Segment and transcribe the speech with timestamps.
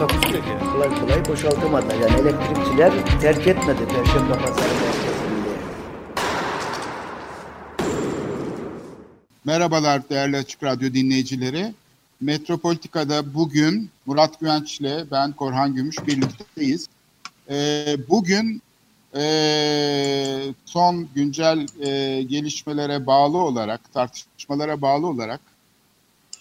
[0.00, 0.50] Takusuyor ki.
[0.72, 1.94] Kolay kolay boşaltamadı.
[1.94, 4.68] Yani elektrikçiler terk etmedi Perşembe Pazarı.
[9.44, 11.74] Merhabalar değerli Açık Radyo dinleyicileri.
[12.20, 16.86] Metropolitika'da bugün Murat Güvenç ile ben Korhan Gümüş birlikteyiz.
[17.50, 18.62] Ee, bugün
[19.14, 19.22] e,
[20.64, 25.40] son güncel e, gelişmelere bağlı olarak, tartışmalara bağlı olarak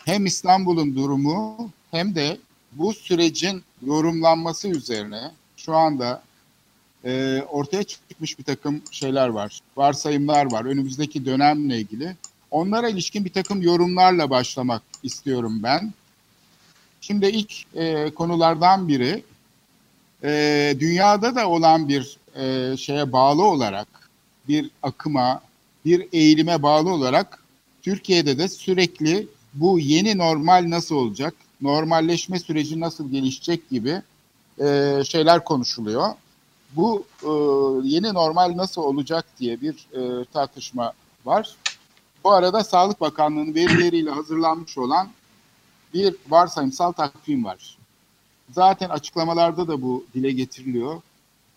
[0.05, 2.37] hem İstanbul'un durumu hem de
[2.71, 6.21] bu sürecin yorumlanması üzerine şu anda
[7.05, 12.15] e, ortaya çıkmış bir takım şeyler var, varsayımlar var önümüzdeki dönemle ilgili.
[12.51, 15.93] Onlara ilişkin bir takım yorumlarla başlamak istiyorum ben.
[17.01, 19.23] Şimdi ilk e, konulardan biri
[20.23, 23.87] e, dünyada da olan bir e, şeye bağlı olarak
[24.47, 25.41] bir akıma,
[25.85, 27.43] bir eğilime bağlı olarak
[27.81, 34.01] Türkiye'de de sürekli bu yeni normal nasıl olacak, normalleşme süreci nasıl gelişecek gibi
[34.59, 36.07] e, şeyler konuşuluyor.
[36.75, 37.31] Bu e,
[37.87, 40.93] yeni normal nasıl olacak diye bir e, tartışma
[41.25, 41.55] var.
[42.23, 45.09] Bu arada Sağlık Bakanlığı'nın verileriyle hazırlanmış olan
[45.93, 47.77] bir varsayımsal takvim var.
[48.51, 51.01] Zaten açıklamalarda da bu dile getiriliyor.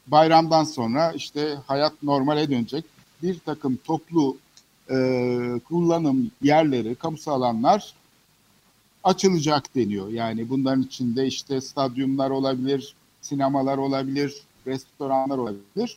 [0.06, 2.84] Bayramdan sonra işte hayat normale dönecek.
[3.23, 4.36] Bir takım toplu
[4.91, 4.97] e,
[5.69, 7.95] kullanım yerleri, kamusal alanlar
[9.05, 10.08] açılacak deniyor.
[10.08, 14.35] Yani bunların içinde işte stadyumlar olabilir, sinemalar olabilir,
[14.67, 15.96] restoranlar olabilir.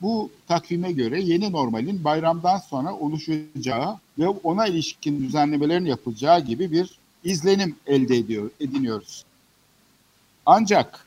[0.00, 6.98] Bu takvime göre yeni normalin bayramdan sonra oluşacağı ve ona ilişkin düzenlemelerin yapılacağı gibi bir
[7.24, 9.24] izlenim elde ediyor, ediniyoruz.
[10.46, 11.06] Ancak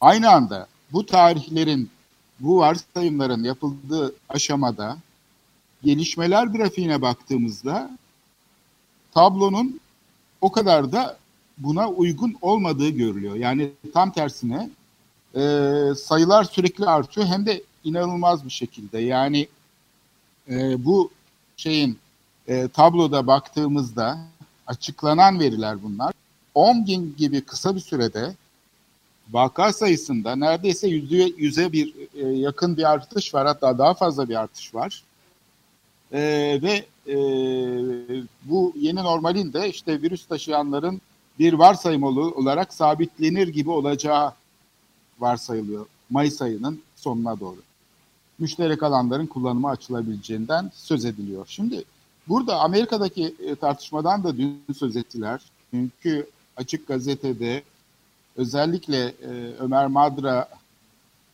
[0.00, 1.90] aynı anda bu tarihlerin,
[2.40, 4.98] bu varsayımların yapıldığı aşamada
[5.84, 7.98] gelişmeler grafiğine baktığımızda
[9.14, 9.80] tablonun
[10.40, 11.16] o kadar da
[11.58, 13.34] buna uygun olmadığı görülüyor.
[13.34, 14.70] Yani tam tersine
[15.34, 15.40] e,
[15.96, 18.98] sayılar sürekli artıyor hem de inanılmaz bir şekilde.
[18.98, 19.48] Yani
[20.50, 21.10] e, bu
[21.56, 21.98] şeyin
[22.48, 24.18] e, tabloda baktığımızda
[24.66, 26.12] açıklanan veriler bunlar.
[26.54, 28.34] 10 gün gibi kısa bir sürede
[29.30, 34.34] vaka sayısında neredeyse yüzde yüze bir e, yakın bir artış var hatta daha fazla bir
[34.34, 35.02] artış var.
[36.12, 36.20] E,
[36.62, 37.16] ve e,
[38.44, 41.00] bu yeni normalin de işte virüs taşıyanların
[41.38, 44.32] bir varsayım olarak sabitlenir gibi olacağı
[45.18, 47.56] varsayılıyor Mayıs ayının sonuna doğru.
[48.38, 51.46] Müşterek alanların kullanıma açılabileceğinden söz ediliyor.
[51.48, 51.84] Şimdi
[52.28, 55.40] burada Amerika'daki e, tartışmadan da dün söz ettiler.
[55.70, 56.26] Çünkü
[56.56, 57.62] Açık Gazete'de
[58.36, 60.48] özellikle e, Ömer Madra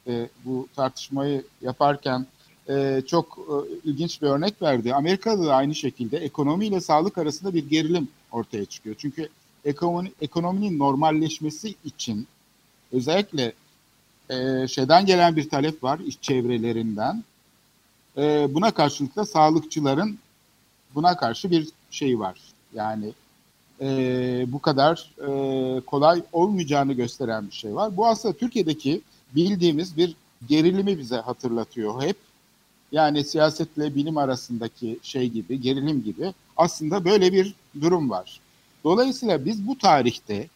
[0.07, 2.27] e, bu tartışmayı yaparken
[2.69, 4.95] e, çok e, ilginç bir örnek verdi.
[4.95, 8.97] Amerika'da da aynı şekilde ekonomi ile sağlık arasında bir gerilim ortaya çıkıyor.
[8.99, 9.29] Çünkü
[9.65, 12.27] ekonomi, ekonominin normalleşmesi için
[12.93, 13.53] özellikle
[14.31, 17.25] e, şeyden gelen bir talep var iş çevrelerinden.
[18.17, 20.19] E, buna karşılık da sağlıkçıların
[20.95, 22.41] buna karşı bir şey var.
[22.75, 23.13] Yani
[23.81, 23.87] e,
[24.49, 27.97] bu kadar e, kolay olmayacağını gösteren bir şey var.
[27.97, 29.01] Bu aslında Türkiye'deki
[29.35, 30.17] bildiğimiz bir
[30.49, 32.17] gerilimi bize hatırlatıyor hep.
[32.95, 38.41] Yani siyasetle bilim arasındaki şey gibi, gerilim gibi aslında böyle bir durum var.
[38.85, 40.49] Dolayısıyla biz bu tarihte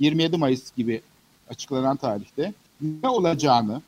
[0.00, 1.02] 27 Mayıs gibi
[1.50, 3.82] açıklanan tarihte ne olacağını,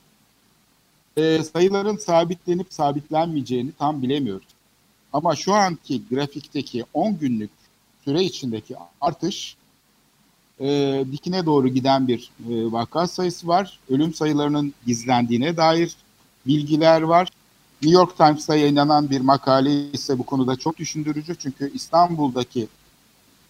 [1.16, 4.48] e, sayıların sabitlenip sabitlenmeyeceğini tam bilemiyoruz.
[5.12, 7.50] Ama şu anki grafikteki 10 günlük
[8.04, 9.56] süre içindeki artış
[10.60, 13.78] e, dikine doğru giden bir e, vaka sayısı var.
[13.90, 15.96] Ölüm sayılarının gizlendiğine dair
[16.46, 17.28] bilgiler var.
[17.82, 21.36] New York Times'ta yayınlanan bir makale ise bu konuda çok düşündürücü.
[21.36, 22.68] Çünkü İstanbul'daki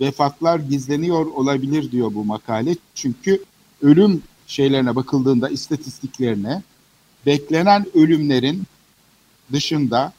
[0.01, 2.77] vefatlar gizleniyor olabilir diyor bu makale.
[2.95, 3.45] Çünkü
[3.83, 6.63] ölüm şeylerine bakıldığında istatistiklerine
[7.27, 8.63] beklenen ölümlerin
[9.53, 10.13] dışında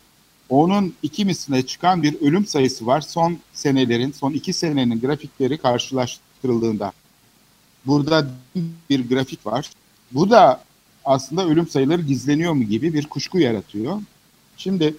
[0.50, 3.02] onun iki misline çıkan bir ölüm sayısı var.
[3.02, 6.92] Son senelerin, son iki senenin grafikleri karşılaştırıldığında.
[7.86, 8.28] Burada
[8.90, 9.70] bir grafik var.
[10.12, 10.64] Bu da
[11.10, 14.02] aslında ölüm sayıları gizleniyor mu gibi bir kuşku yaratıyor.
[14.58, 14.96] Şimdi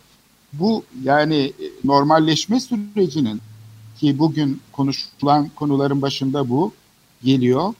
[0.52, 1.52] bu yani
[1.84, 3.40] normalleşme sürecinin
[3.98, 6.72] ki bugün konuşulan konuların başında bu
[7.24, 7.74] geliyor.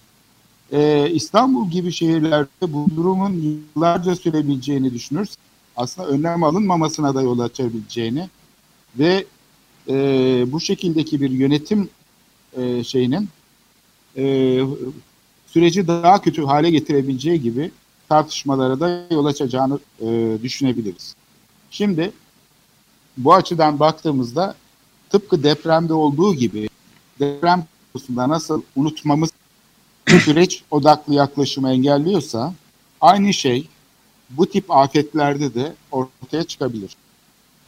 [0.73, 5.37] Ee, İstanbul gibi şehirlerde bu durumun yıllarca sürebileceğini düşünürüz.
[5.77, 8.29] Aslında önlem alınmamasına da yol açabileceğini
[8.99, 9.25] ve
[9.88, 9.94] e,
[10.53, 11.88] bu şekildeki bir yönetim
[12.56, 13.29] e, şeyinin
[14.17, 14.25] e,
[15.47, 17.71] süreci daha kötü hale getirebileceği gibi
[18.10, 21.14] tartışmalara da yol açacağını e, düşünebiliriz.
[21.70, 22.12] Şimdi
[23.16, 24.54] bu açıdan baktığımızda
[25.10, 26.68] tıpkı depremde olduğu gibi
[27.20, 29.30] deprem konusunda nasıl unutmamız
[30.08, 32.54] süreç odaklı yaklaşımı engelliyorsa
[33.00, 33.68] aynı şey
[34.30, 36.96] bu tip afetlerde de ortaya çıkabilir.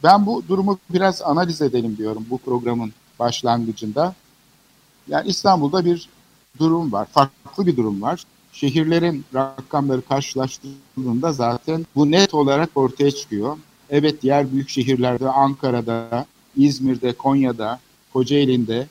[0.03, 4.15] Ben bu durumu biraz analiz edelim diyorum bu programın başlangıcında.
[5.07, 6.09] Yani İstanbul'da bir
[6.59, 8.23] durum var, farklı bir durum var.
[8.53, 13.57] Şehirlerin rakamları karşılaştırıldığında zaten bu net olarak ortaya çıkıyor.
[13.89, 16.25] Evet diğer büyük şehirlerde, Ankara'da,
[16.57, 17.79] İzmir'de, Konya'da,
[18.13, 18.87] Kocaeli'nde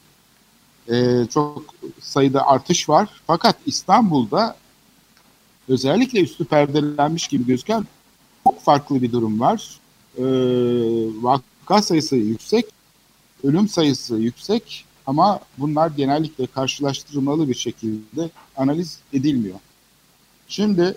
[0.89, 1.65] e, çok
[2.01, 3.09] sayıda artış var.
[3.27, 4.57] Fakat İstanbul'da
[5.69, 7.87] özellikle üstü perdelenmiş gibi gözüken
[8.45, 9.81] çok farklı bir durum var.
[10.19, 10.25] E,
[11.23, 12.67] vaka sayısı yüksek,
[13.45, 19.59] ölüm sayısı yüksek ama bunlar genellikle karşılaştırılmalı bir şekilde analiz edilmiyor.
[20.49, 20.97] Şimdi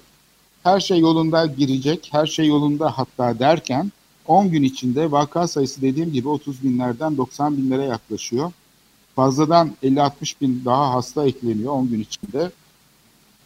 [0.63, 3.91] her şey yolunda girecek, her şey yolunda hatta derken
[4.27, 8.51] 10 gün içinde vaka sayısı dediğim gibi 30 binlerden 90 binlere yaklaşıyor.
[9.15, 12.51] Fazladan 50-60 bin daha hasta ekleniyor 10 gün içinde.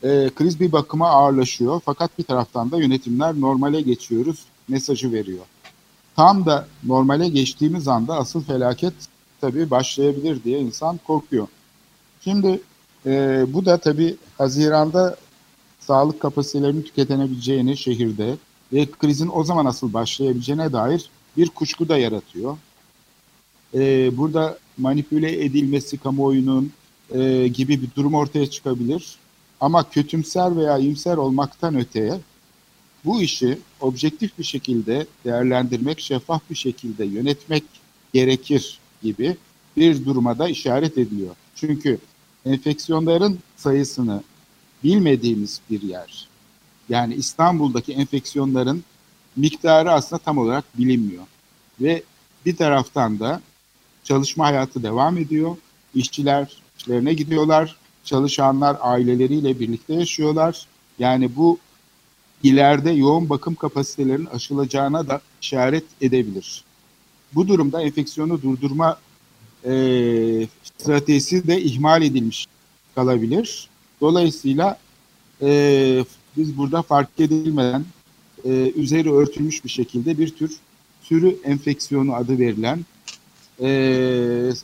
[0.03, 5.45] E, kriz bir bakıma ağırlaşıyor fakat bir taraftan da yönetimler normale geçiyoruz mesajı veriyor.
[6.15, 8.94] Tam da normale geçtiğimiz anda asıl felaket
[9.41, 11.47] tabii başlayabilir diye insan korkuyor.
[12.21, 12.62] Şimdi
[13.06, 15.18] e, bu da tabii Haziran'da
[15.80, 18.36] sağlık kapasitelerinin tüketebileceğini şehirde
[18.74, 22.57] ve krizin o zaman nasıl başlayabileceğine dair bir kuşku da yaratıyor.
[23.74, 26.71] E, burada manipüle edilmesi kamuoyunun
[27.12, 29.15] e, gibi bir durum ortaya çıkabilir.
[29.62, 32.19] Ama kötümser veya iyimser olmaktan öteye
[33.06, 37.63] bu işi objektif bir şekilde değerlendirmek, şeffaf bir şekilde yönetmek
[38.13, 39.38] gerekir gibi
[39.78, 41.36] bir duruma da işaret ediliyor.
[41.56, 41.98] Çünkü
[42.46, 44.24] enfeksiyonların sayısını
[44.84, 46.28] bilmediğimiz bir yer.
[46.90, 48.84] Yani İstanbul'daki enfeksiyonların
[49.36, 51.24] miktarı aslında tam olarak bilinmiyor.
[51.81, 52.04] Ve
[52.46, 53.42] bir taraftan da
[54.04, 55.57] çalışma hayatı devam ediyor.
[55.95, 57.75] İşçiler işlerine gidiyorlar.
[58.04, 60.68] Çalışanlar aileleriyle birlikte yaşıyorlar.
[61.00, 61.60] Yani bu
[62.44, 66.63] ileride yoğun bakım kapasitelerinin aşılacağına da işaret edebilir.
[67.36, 69.00] Bu durumda enfeksiyonu durdurma
[69.66, 69.72] e,
[70.64, 72.48] stratejisi de ihmal edilmiş
[72.96, 73.70] kalabilir.
[74.02, 74.80] Dolayısıyla
[75.42, 76.06] e,
[76.38, 77.86] biz burada fark edilmeden
[78.46, 80.58] e, üzeri örtülmüş bir şekilde bir tür
[81.02, 82.86] sürü enfeksiyonu adı verilen
[83.62, 83.68] e,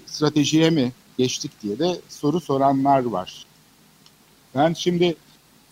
[0.05, 3.45] stratejiye mi geçtik diye de soru soranlar var.
[4.55, 5.15] Ben şimdi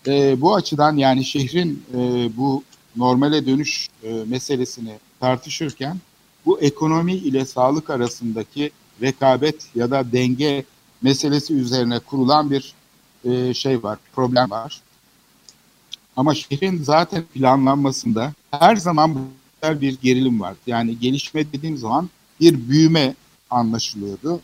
[0.06, 1.96] e, bu açıdan yani şehrin e,
[2.36, 2.62] bu
[2.96, 5.98] normale dönüş e, meselesini tartışırken
[6.46, 8.70] bu ekonomi ile sağlık arasındaki
[9.02, 10.64] rekabet ya da denge
[11.02, 12.74] meselesi üzerine kurulan bir
[13.24, 14.80] e, şey var, problem var.
[16.16, 19.18] Ama şehrin zaten planlanmasında her zaman
[19.62, 20.54] bir gerilim var.
[20.66, 22.10] Yani gelişme dediğim zaman
[22.40, 23.14] bir büyüme
[23.50, 24.40] anlaşılıyordu.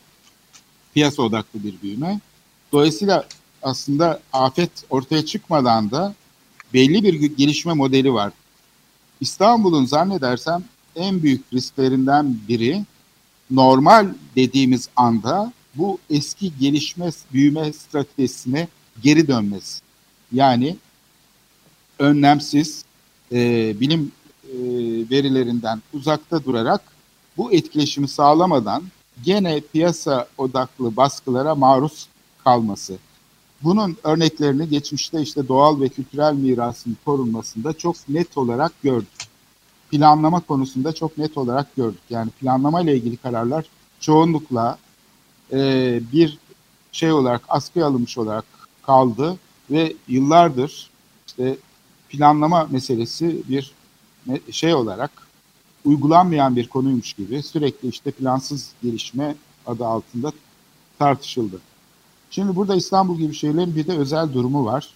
[0.94, 2.20] Piyasa odaklı bir büyüme.
[2.72, 3.26] Dolayısıyla
[3.62, 6.14] aslında afet ortaya çıkmadan da
[6.74, 8.32] belli bir gelişme modeli var.
[9.20, 10.64] İstanbul'un zannedersem
[10.96, 12.84] en büyük risklerinden biri
[13.50, 18.68] normal dediğimiz anda bu eski gelişme büyüme stratejisine
[19.02, 19.80] geri dönmesi.
[20.32, 20.76] Yani
[21.98, 22.84] önlemsiz
[23.32, 23.36] e,
[23.80, 24.12] bilim
[24.44, 24.58] e,
[25.10, 26.82] verilerinden uzakta durarak
[27.36, 28.82] bu etkileşimi sağlamadan
[29.24, 32.08] gene piyasa odaklı baskılara maruz
[32.44, 32.98] kalması.
[33.62, 39.29] Bunun örneklerini geçmişte işte doğal ve kültürel mirasın korunmasında çok net olarak gördük.
[39.90, 42.00] Planlama konusunda çok net olarak gördük.
[42.10, 43.66] Yani planlama ile ilgili kararlar
[44.00, 44.78] çoğunlukla
[45.52, 46.38] e, bir
[46.92, 48.44] şey olarak askıya alınmış olarak
[48.82, 49.38] kaldı
[49.70, 50.90] ve yıllardır
[51.26, 51.56] işte
[52.08, 53.72] planlama meselesi bir
[54.50, 55.10] şey olarak
[55.84, 59.34] uygulanmayan bir konuymuş gibi sürekli işte plansız gelişme
[59.66, 60.32] adı altında
[60.98, 61.60] tartışıldı.
[62.30, 64.94] Şimdi burada İstanbul gibi şehirlerin bir de özel durumu var.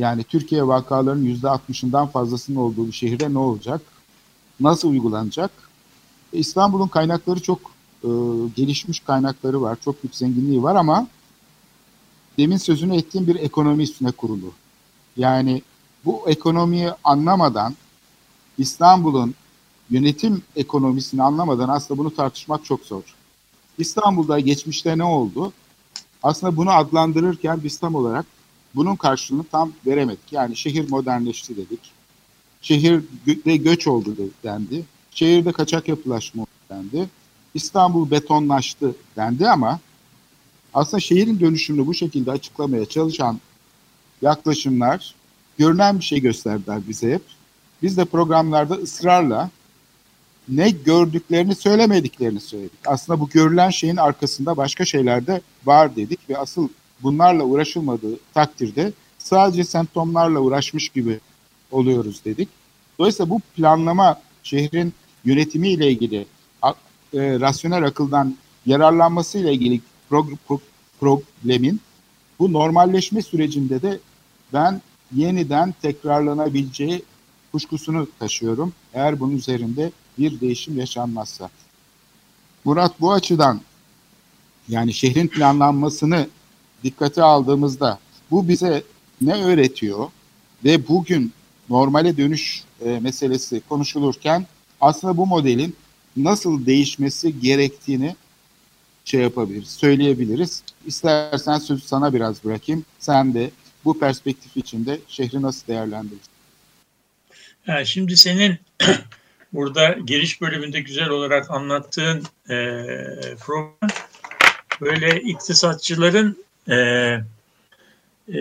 [0.00, 3.80] Yani Türkiye vakalarının yüzde 60'ından fazlasının olduğu bir şehirde ne olacak?
[4.60, 5.50] Nasıl uygulanacak?
[6.32, 7.60] E, İstanbul'un kaynakları çok
[8.04, 8.08] e,
[8.56, 9.78] gelişmiş kaynakları var.
[9.84, 11.06] Çok büyük zenginliği var ama
[12.38, 14.52] demin sözünü ettiğim bir ekonomi üstüne kurulu.
[15.16, 15.62] Yani
[16.04, 17.74] bu ekonomiyi anlamadan
[18.58, 19.34] İstanbul'un
[19.90, 23.02] yönetim ekonomisini anlamadan aslında bunu tartışmak çok zor.
[23.78, 25.52] İstanbul'da geçmişte ne oldu?
[26.22, 28.26] Aslında bunu adlandırırken biz tam olarak
[28.74, 30.32] bunun karşılığını tam veremedik.
[30.32, 31.80] Yani şehir modernleşti dedik.
[32.62, 34.84] Şehirde göç oldu dendi.
[35.10, 37.08] Şehirde kaçak yapılaşma dendi.
[37.54, 39.80] İstanbul betonlaştı dendi ama
[40.74, 43.40] aslında şehrin dönüşümünü bu şekilde açıklamaya çalışan
[44.22, 45.14] yaklaşımlar
[45.58, 47.22] görünen bir şey gösterdiler bize hep.
[47.82, 49.50] Biz de programlarda ısrarla
[50.48, 52.78] ne gördüklerini söylemediklerini söyledik.
[52.86, 56.68] Aslında bu görülen şeyin arkasında başka şeyler de var dedik ve asıl
[57.02, 61.20] bunlarla uğraşılmadığı takdirde sadece semptomlarla uğraşmış gibi
[61.70, 62.48] oluyoruz dedik.
[62.98, 64.92] Dolayısıyla bu planlama şehrin
[65.24, 66.26] yönetimi ile ilgili
[67.14, 70.60] e, rasyonel akıldan yararlanması ile ilgili pro, pro,
[71.00, 71.80] problemin
[72.38, 73.98] bu normalleşme sürecinde de
[74.52, 74.82] ben
[75.14, 77.02] yeniden tekrarlanabileceği
[77.52, 78.72] kuşkusunu taşıyorum.
[78.94, 81.50] Eğer bunun üzerinde bir değişim yaşanmazsa.
[82.64, 83.60] Murat bu açıdan
[84.68, 86.26] yani şehrin planlanmasını
[86.84, 87.98] dikkate aldığımızda
[88.30, 88.82] bu bize
[89.20, 90.10] ne öğretiyor
[90.64, 91.32] ve bugün
[91.68, 94.46] normale dönüş e, meselesi konuşulurken
[94.80, 95.76] aslında bu modelin
[96.16, 98.16] nasıl değişmesi gerektiğini
[99.04, 100.62] şey yapabiliriz, söyleyebiliriz.
[100.86, 102.84] İstersen sözü sana biraz bırakayım.
[102.98, 103.50] Sen de
[103.84, 106.30] bu perspektif içinde şehri nasıl değerlendirirsin?
[107.66, 108.58] Yani şimdi senin
[109.52, 112.56] burada giriş bölümünde güzel olarak anlattığın e,
[113.40, 113.90] program
[114.80, 116.76] böyle iktisatçıların e,
[118.34, 118.40] e,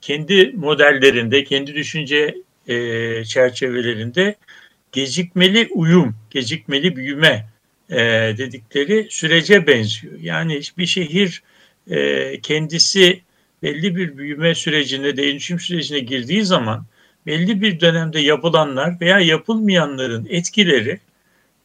[0.00, 2.34] kendi modellerinde, kendi düşünce
[2.68, 4.34] e, çerçevelerinde
[4.92, 7.46] gecikmeli uyum, gecikmeli büyüme
[7.90, 7.98] e,
[8.38, 10.18] dedikleri sürece benziyor.
[10.20, 11.42] Yani bir şehir
[11.90, 13.20] e, kendisi
[13.62, 16.86] belli bir büyüme sürecine, değişim sürecine girdiği zaman
[17.26, 21.00] belli bir dönemde yapılanlar veya yapılmayanların etkileri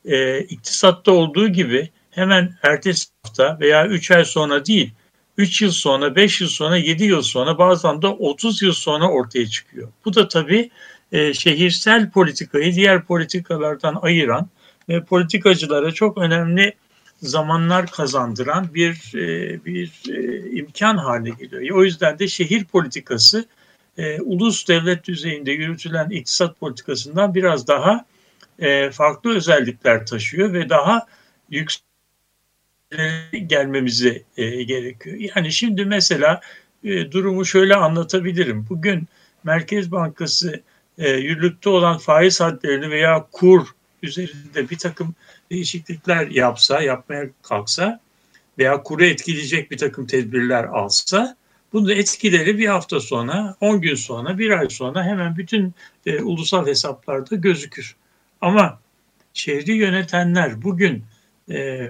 [0.05, 4.91] e, iktisatta olduğu gibi hemen ertesi hafta veya 3 ay sonra değil,
[5.37, 9.47] 3 yıl sonra, 5 yıl sonra, 7 yıl sonra bazen de 30 yıl sonra ortaya
[9.47, 9.87] çıkıyor.
[10.05, 10.69] Bu da tabii
[11.11, 14.49] e, şehirsel politikayı diğer politikalardan ayıran
[14.89, 16.73] ve politikacılara çok önemli
[17.21, 21.77] zamanlar kazandıran bir e, bir e, imkan haline geliyor.
[21.77, 23.45] O yüzden de şehir politikası
[23.97, 28.05] e, ulus devlet düzeyinde yürütülen iktisat politikasından biraz daha
[28.59, 31.07] e, farklı özellikler taşıyor ve daha
[31.49, 31.92] yüksek
[33.47, 35.17] gelmemizi e, gerekiyor.
[35.35, 36.41] Yani şimdi mesela
[36.83, 38.65] e, durumu şöyle anlatabilirim.
[38.69, 39.07] Bugün
[39.43, 40.61] Merkez Bankası
[40.97, 43.67] e, yürürlükte olan faiz hadlerini veya kur
[44.03, 45.15] üzerinde bir takım
[45.51, 47.99] değişiklikler yapsa, yapmaya kalksa
[48.57, 51.37] veya kuru etkileyecek bir takım tedbirler alsa
[51.73, 55.73] bunun etkileri bir hafta sonra, 10 gün sonra, bir ay sonra hemen bütün
[56.05, 57.95] e, ulusal hesaplarda gözükür.
[58.41, 58.79] Ama
[59.33, 61.03] şehri yönetenler bugün
[61.51, 61.89] e,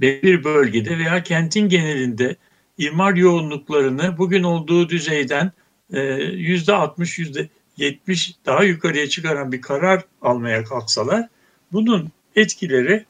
[0.00, 2.36] bir bölgede veya kentin genelinde
[2.78, 5.52] imar yoğunluklarını bugün olduğu düzeyden
[5.92, 11.28] e, yüzde 60, yüzde 70 daha yukarıya çıkaran bir karar almaya kalksalar
[11.72, 13.04] bunun etkileri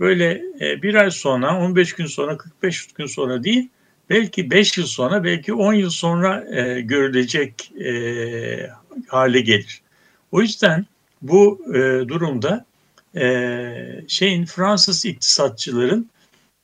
[0.00, 3.68] böyle e, bir ay sonra, 15 gün sonra, 45 gün sonra değil,
[4.10, 7.72] belki 5 yıl sonra, belki 10 yıl sonra e, görülecek
[9.08, 9.80] hale gelir.
[10.32, 10.86] O yüzden
[11.22, 11.64] bu
[12.08, 12.64] durumda
[14.08, 16.10] şeyin Fransız iktisatçıların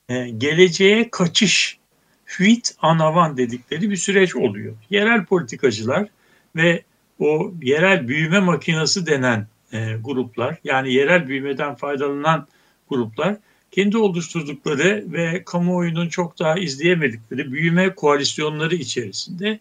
[0.09, 1.77] e, geleceğe kaçış,
[2.25, 4.75] fuit en avant dedikleri bir süreç oluyor.
[4.89, 6.07] Yerel politikacılar
[6.55, 6.83] ve
[7.19, 12.47] o yerel büyüme makinası denen e, gruplar yani yerel büyümeden faydalanan
[12.89, 13.37] gruplar
[13.71, 19.59] kendi oluşturdukları ve kamuoyunun çok daha izleyemedikleri büyüme koalisyonları içerisinde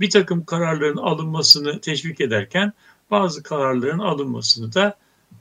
[0.00, 2.72] bir takım kararların alınmasını teşvik ederken
[3.10, 4.96] bazı kararların alınmasını da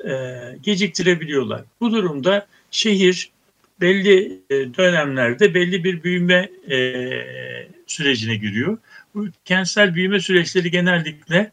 [0.06, 1.64] e, geciktirebiliyorlar.
[1.82, 3.32] Bu durumda şehir
[3.82, 6.77] belli e, dönemlerde belli bir büyüme e,
[7.88, 8.77] sürecine giriyor.
[9.15, 11.51] Bu kentsel büyüme süreçleri genellikle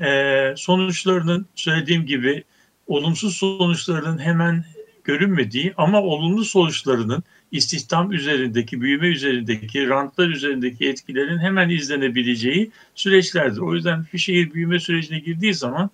[0.00, 2.44] e, sonuçlarının söylediğim gibi
[2.86, 4.64] olumsuz sonuçlarının hemen
[5.04, 7.22] görünmediği ama olumlu sonuçlarının
[7.52, 13.60] istihdam üzerindeki, büyüme üzerindeki, rantlar üzerindeki etkilerin hemen izlenebileceği süreçlerdir.
[13.60, 15.90] O yüzden bir şehir büyüme sürecine girdiği zaman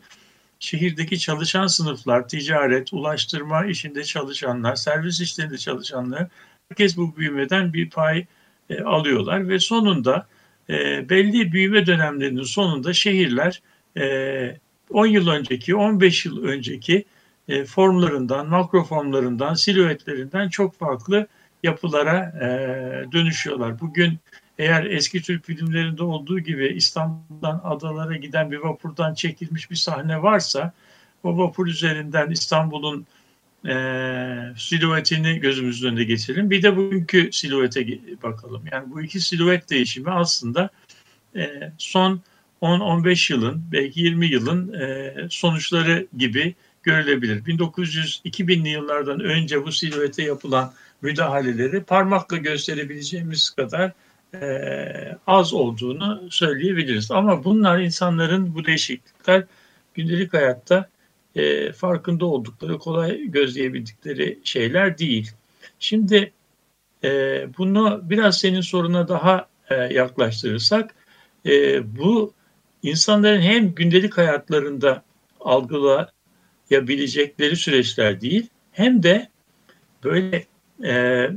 [0.58, 6.28] şehirdeki çalışan sınıflar, ticaret, ulaştırma işinde çalışanlar, servis işlerinde çalışanlar
[6.68, 8.26] herkes bu büyümeden bir pay
[8.70, 10.26] e, alıyorlar ve sonunda
[10.70, 13.62] e, belli büyüme dönemlerinin sonunda şehirler
[13.96, 14.56] e,
[14.90, 17.04] 10 yıl önceki, 15 yıl önceki
[17.48, 21.26] e, formlarından, makro formlarından, silüetlerinden çok farklı
[21.62, 23.80] yapılara e, dönüşüyorlar.
[23.80, 24.18] Bugün
[24.58, 30.72] eğer eski Türk filmlerinde olduğu gibi İstanbul'dan adalara giden bir vapurdan çekilmiş bir sahne varsa
[31.22, 33.06] o vapur üzerinden İstanbul'un
[33.66, 33.74] e,
[34.56, 36.50] silüetini gözümüzün önünde geçirelim.
[36.50, 37.86] Bir de bugünkü silüete
[38.22, 38.62] bakalım.
[38.72, 40.70] Yani bu iki silüet değişimi aslında
[41.36, 42.20] e, son
[42.62, 47.44] 10-15 yılın belki 20 yılın e, sonuçları gibi görülebilir.
[47.44, 53.92] 1900-2000'li yıllardan önce bu silüete yapılan müdahaleleri parmakla gösterebileceğimiz kadar
[54.42, 57.10] e, az olduğunu söyleyebiliriz.
[57.10, 59.44] Ama bunlar insanların bu değişiklikler
[59.94, 60.88] gündelik hayatta
[61.34, 65.30] e, farkında oldukları, kolay gözleyebildikleri şeyler değil.
[65.78, 66.32] Şimdi
[67.04, 67.08] e,
[67.58, 70.94] bunu biraz senin soruna daha e, yaklaştırırsak,
[71.46, 72.32] e, bu
[72.82, 75.02] insanların hem gündelik hayatlarında
[75.40, 79.28] algılayabilecekleri süreçler değil, hem de
[80.04, 80.44] böyle
[80.84, 81.30] e,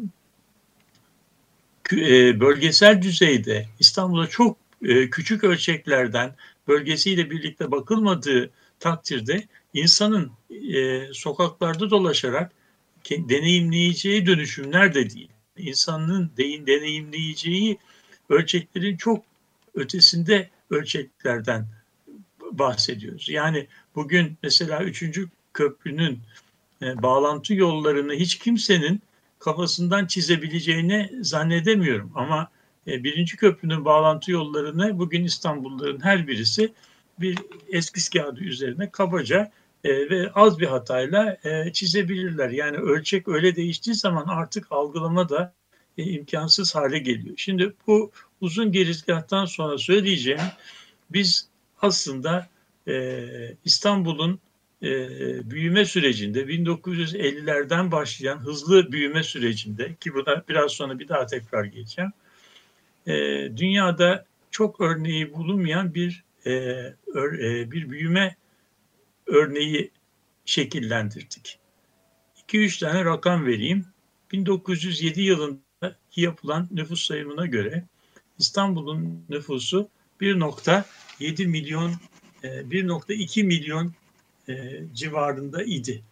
[2.40, 6.36] bölgesel düzeyde İstanbul'a çok e, küçük ölçeklerden
[6.68, 10.32] bölgesiyle birlikte bakılmadığı takdirde insanın
[10.74, 12.52] e, sokaklarda dolaşarak
[13.10, 15.30] deneyimleyeceği dönüşümler de değil.
[15.58, 17.78] İnsanın deyin deneyimleyeceği
[18.30, 19.26] ölçeklerin çok
[19.76, 21.68] ötesinde ölçeklerden
[22.52, 23.30] bahsediyoruz.
[23.30, 26.20] Yani bugün mesela üçüncü köprünün
[26.82, 29.02] e, bağlantı yollarını hiç kimsenin
[29.48, 32.12] kafasından çizebileceğini zannedemiyorum.
[32.16, 32.50] Ama
[32.88, 36.74] e, birinci köprünün bağlantı yollarını bugün İstanbulluların her birisi
[37.20, 37.38] bir
[37.68, 39.52] eskiz kağıdı üzerine kabaca
[39.84, 42.50] e, ve az bir hatayla e, çizebilirler.
[42.50, 45.54] Yani ölçek öyle değiştiği zaman artık algılama da
[45.98, 47.36] e, imkansız hale geliyor.
[47.38, 48.12] Şimdi bu
[48.42, 50.42] uzun girizgahtan sonra söyleyeceğim
[51.10, 51.50] biz
[51.82, 52.48] aslında
[52.88, 53.24] e,
[53.66, 54.40] İstanbul'un
[54.84, 54.90] e,
[55.52, 62.12] büyüme sürecinde 1950'lerden başlayan hızlı büyüme sürecinde ki buna biraz sonra bir daha tekrar geleceğim.
[63.08, 63.14] E,
[63.58, 66.52] dünyada çok örneği bulunmayan bir e,
[67.14, 68.36] ör, e, bir büyüme
[69.26, 69.92] örneği
[70.46, 71.60] şekillendirdik.
[72.48, 73.86] 2-3 tane rakam vereyim.
[74.32, 77.84] 1907 yılında yapılan nüfus sayımına göre
[78.40, 79.90] İstanbul'un nüfusu
[80.22, 81.94] 1.7 milyon
[82.44, 83.94] 1.2 e, milyon
[84.50, 84.54] e,
[84.94, 86.04] civarında idi.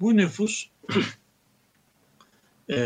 [0.00, 0.68] Bu nüfus
[2.70, 2.76] e,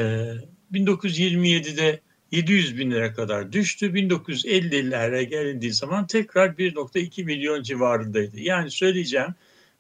[0.73, 2.01] 1927'de
[2.31, 3.87] 700 bin lira kadar düştü.
[3.87, 8.41] 1950'lere gelindiği zaman tekrar 1.2 milyon civarındaydı.
[8.41, 9.35] Yani söyleyeceğim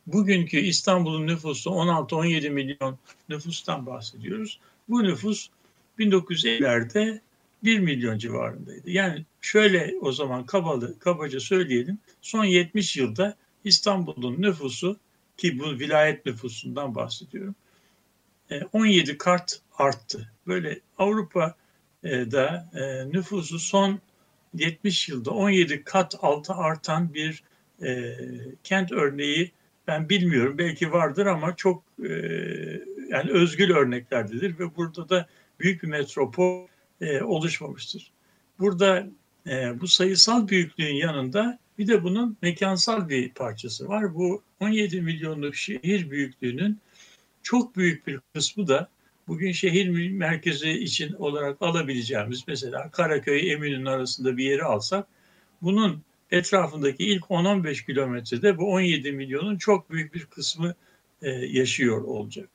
[0.07, 4.61] bugünkü İstanbul'un nüfusu 16-17 milyon nüfustan bahsediyoruz.
[4.89, 5.49] Bu nüfus
[5.99, 7.21] 1950'lerde
[7.65, 8.91] 1 milyon civarındaydı.
[8.91, 11.99] Yani şöyle o zaman kabalı, kabaca söyleyelim.
[12.23, 14.97] Son 70 yılda İstanbul'un nüfusu
[15.37, 17.55] ki bu vilayet nüfusundan bahsediyorum.
[18.73, 20.33] 17 e, kart arttı.
[20.47, 24.01] Böyle Avrupa'da e, nüfusu son
[24.55, 27.43] 70 yılda 17 kat altı artan bir
[27.83, 28.17] e,
[28.65, 29.53] kent örneği
[29.87, 30.59] ben bilmiyorum.
[30.59, 31.83] Belki vardır ama çok
[33.09, 35.27] yani özgül örneklerdedir ve burada da
[35.61, 36.69] büyük bir metropol
[37.23, 38.13] oluşmamıştır.
[38.59, 39.07] Burada
[39.81, 44.15] bu sayısal büyüklüğün yanında bir de bunun mekansal bir parçası var.
[44.15, 46.79] Bu 17 milyonluk şehir büyüklüğünün
[47.43, 48.89] çok büyük bir kısmı da
[49.29, 55.07] bugün şehir merkezi için olarak alabileceğimiz mesela Karaköy Eminönü arasında bir yeri alsak
[55.63, 60.75] bunun etrafındaki ilk 10-15 kilometrede bu 17 milyonun çok büyük bir kısmı
[61.23, 62.49] e, yaşıyor olacak.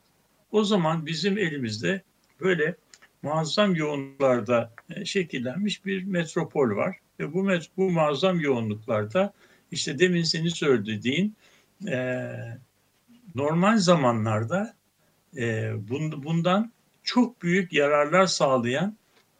[0.52, 2.02] O zaman bizim elimizde
[2.40, 2.74] böyle
[3.22, 6.96] muazzam yoğunluklarda e, şekillenmiş bir metropol var.
[7.20, 9.32] Ve bu, bu muazzam yoğunluklarda
[9.70, 11.36] işte demin seni söylediğin
[11.88, 12.26] e,
[13.34, 14.76] normal zamanlarda
[15.36, 15.72] e,
[16.24, 18.96] bundan çok büyük yararlar sağlayan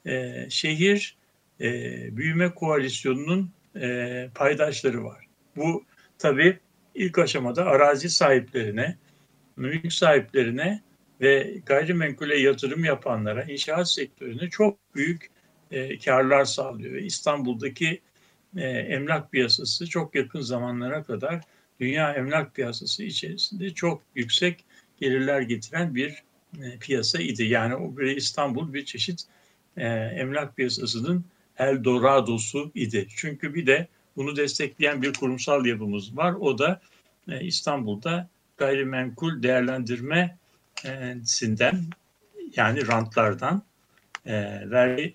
[0.07, 1.17] e, şehir
[1.61, 1.71] e,
[2.17, 5.27] büyüme koalisyonunun e, paydaşları var.
[5.57, 5.85] Bu
[6.19, 6.59] tabii
[6.95, 8.97] ilk aşamada arazi sahiplerine,
[9.57, 10.83] mülk sahiplerine
[11.21, 15.31] ve gayrimenkule yatırım yapanlara, inşaat sektörüne çok büyük
[15.71, 16.95] e, karlar sağlıyor.
[16.95, 18.01] Ve İstanbul'daki
[18.57, 21.41] e, emlak piyasası çok yakın zamanlara kadar
[21.81, 24.65] dünya emlak piyasası içerisinde çok yüksek
[25.01, 26.23] gelirler getiren bir
[26.63, 27.45] e, piyasa idi.
[27.45, 29.25] Yani o bir İstanbul bir çeşit
[29.77, 31.25] e, emlak piyasasının
[31.59, 33.07] Eldorado'su idi.
[33.17, 36.35] Çünkü bir de bunu destekleyen bir kurumsal yapımız var.
[36.41, 36.81] O da
[37.29, 41.85] e, İstanbul'da gayrimenkul değerlendirmesinden
[42.57, 43.63] yani rantlardan
[44.27, 44.33] e,
[44.71, 45.15] vergi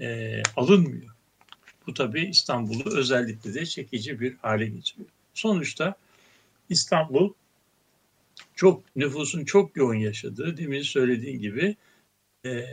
[0.00, 1.14] e, alınmıyor.
[1.86, 5.08] Bu tabii İstanbul'u özellikle de çekici bir hale getiriyor.
[5.34, 5.94] Sonuçta
[6.68, 7.32] İstanbul
[8.54, 11.76] çok nüfusun çok yoğun yaşadığı, demin söylediğin gibi
[12.46, 12.64] e,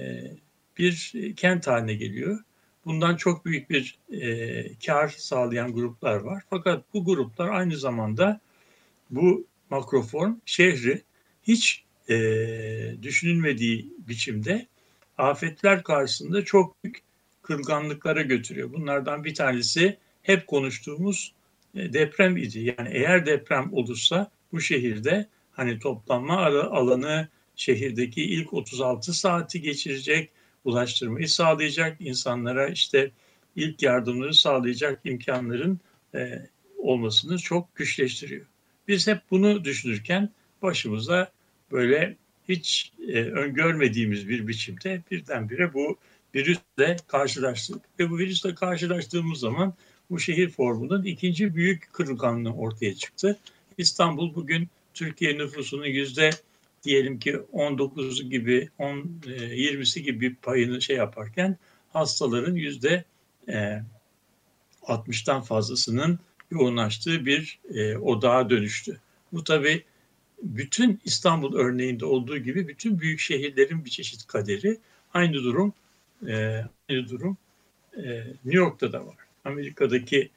[0.78, 2.40] bir kent haline geliyor.
[2.86, 6.44] Bundan çok büyük bir e, kar sağlayan gruplar var.
[6.50, 8.40] Fakat bu gruplar aynı zamanda
[9.10, 11.02] bu makroform şehri
[11.44, 12.18] hiç e,
[13.02, 14.68] düşünülmediği biçimde
[15.18, 17.05] afetler karşısında çok büyük
[17.46, 18.74] kırılganlıklara götürüyor.
[18.74, 21.34] Bunlardan bir tanesi hep konuştuğumuz
[21.76, 22.60] e, deprem idi.
[22.60, 30.30] Yani eğer deprem olursa bu şehirde hani toplanma alanı şehirdeki ilk 36 saati geçirecek,
[30.66, 33.12] ulaştırmayı sağlayacak, insanlara işte
[33.56, 35.80] ilk yardımları sağlayacak imkanların
[36.16, 38.46] e, olmasını çok güçleştiriyor.
[38.88, 40.30] Biz hep bunu düşünürken
[40.62, 41.32] başımıza
[41.72, 42.16] böyle
[42.50, 45.98] hiç e, öngörmediğimiz bir biçimde birdenbire bu
[46.36, 47.82] virüsle karşılaştık.
[48.00, 49.74] Ve bu virüsle karşılaştığımız zaman
[50.10, 53.40] bu şehir formunun ikinci büyük kırılganlığı ortaya çıktı.
[53.78, 56.30] İstanbul bugün Türkiye nüfusunun yüzde
[56.84, 61.58] diyelim ki 19 gibi 10 20'si e, gibi payını şey yaparken
[61.94, 63.04] hastaların yüzde
[64.82, 66.20] 60'tan e, fazlasının
[66.52, 69.00] yoğunlaştığı bir e, odağa dönüştü.
[69.34, 69.84] Bu tabi
[70.44, 74.78] bütün İstanbul örneğinde olduğu gibi bütün büyük şehirlerin bir çeşit kaderi
[75.14, 75.74] aynı durum
[76.90, 77.38] aynı durum
[78.46, 79.16] New York'ta da var.
[79.46, 80.30] Amerika'daki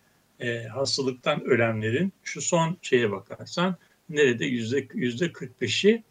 [0.73, 3.77] hastalıktan ölenlerin şu son şeye bakarsan
[4.09, 6.03] nerede yüzde yüzde 45'i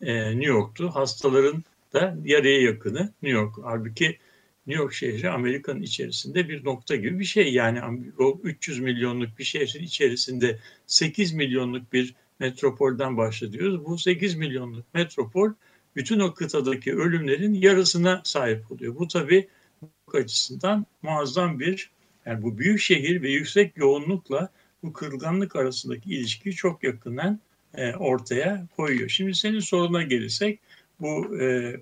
[0.00, 0.88] e, New York'tu.
[0.88, 3.54] Hastaların da yarıya yakını New York.
[3.62, 4.18] Halbuki
[4.66, 7.52] New York şehri Amerika'nın içerisinde bir nokta gibi bir şey.
[7.52, 7.80] Yani
[8.18, 13.84] o 300 milyonluk bir şehrin içerisinde 8 milyonluk bir metropolden bahsediyoruz.
[13.84, 15.50] Bu 8 milyonluk metropol
[15.96, 18.94] bütün o kıtadaki ölümlerin yarısına sahip oluyor.
[18.94, 19.48] Bu tabii
[20.14, 21.90] açısından muazzam bir
[22.26, 24.48] yani bu büyük şehir ve yüksek yoğunlukla
[24.82, 27.40] bu kırılganlık arasındaki ilişkiyi çok yakından
[27.74, 29.08] e, ortaya koyuyor.
[29.08, 30.60] Şimdi senin soruna gelirsek
[31.00, 31.76] bu e,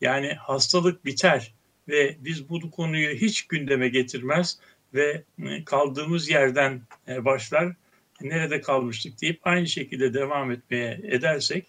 [0.00, 1.54] yani hastalık biter
[1.88, 4.58] ve biz bu konuyu hiç gündeme getirmez
[4.94, 7.74] ve e, kaldığımız yerden e, başlar
[8.20, 11.66] nerede kalmıştık deyip aynı şekilde devam etmeye edersek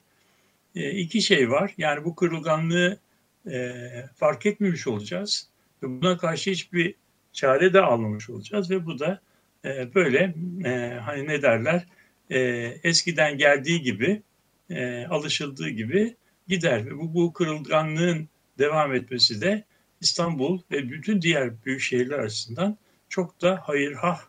[0.75, 1.73] e, iki şey var.
[1.77, 2.99] Yani bu kırılganlığı
[3.51, 3.71] e,
[4.15, 5.49] fark etmemiş olacağız
[5.83, 6.95] ve buna karşı hiçbir
[7.33, 9.21] çare de almamış olacağız ve bu da
[9.65, 11.85] e, böyle e, hani ne derler
[12.29, 12.39] e,
[12.83, 14.21] eskiden geldiği gibi
[14.69, 16.15] e, alışıldığı gibi
[16.47, 16.85] gider.
[16.85, 18.29] Ve bu, bu kırılganlığın
[18.59, 19.63] devam etmesi de
[20.01, 22.77] İstanbul ve bütün diğer büyük şehirler açısından
[23.09, 24.19] çok da hayırhah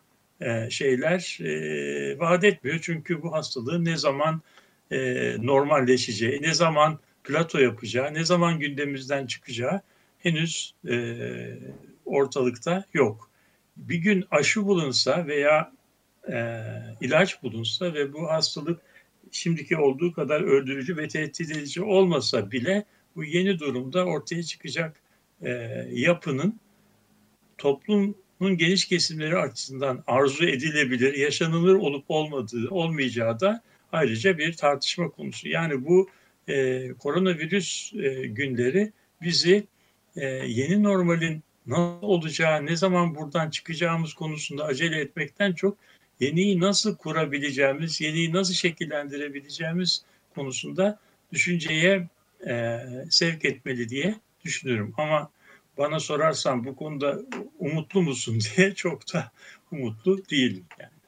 [0.41, 2.79] e, şeyler e, vaat etmiyor.
[2.81, 4.41] Çünkü bu hastalığın ne zaman
[4.91, 9.81] e, normalleşeceği, ne zaman plato yapacağı, ne zaman gündemimizden çıkacağı
[10.19, 11.15] henüz e,
[12.05, 13.29] ortalıkta yok.
[13.77, 15.71] Bir gün aşı bulunsa veya
[16.31, 16.63] e,
[17.01, 18.81] ilaç bulunsa ve bu hastalık
[19.31, 25.01] şimdiki olduğu kadar öldürücü ve tehdit edici olmasa bile bu yeni durumda ortaya çıkacak
[25.41, 25.49] e,
[25.91, 26.59] yapının
[27.57, 35.49] toplumun geniş kesimleri açısından arzu edilebilir, yaşanılır olup olmadığı, olmayacağı da ayrıca bir tartışma konusu.
[35.49, 36.09] Yani bu
[36.47, 39.67] e, koronavirüs e, günleri bizi
[40.15, 45.77] e, yeni normalin nasıl olacağı, ne zaman buradan çıkacağımız konusunda acele etmekten çok
[46.19, 50.99] yeniyi nasıl kurabileceğimiz, yeniyi nasıl şekillendirebileceğimiz konusunda
[51.33, 52.07] düşünceye
[52.47, 54.93] e, sevk etmeli diye düşünüyorum.
[54.97, 55.29] Ama
[55.77, 57.19] bana sorarsan bu konuda
[57.59, 59.31] umutlu musun diye çok da
[59.71, 60.65] umutlu değilim.
[60.79, 61.00] Yani.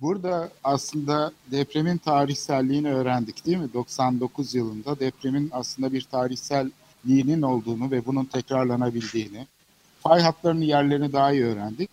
[0.00, 3.72] Burada aslında depremin tarihselliğini öğrendik değil mi?
[3.74, 9.46] 99 yılında depremin aslında bir tarihselliğinin olduğunu ve bunun tekrarlanabildiğini,
[10.00, 11.90] fay hatlarının yerlerini daha iyi öğrendik.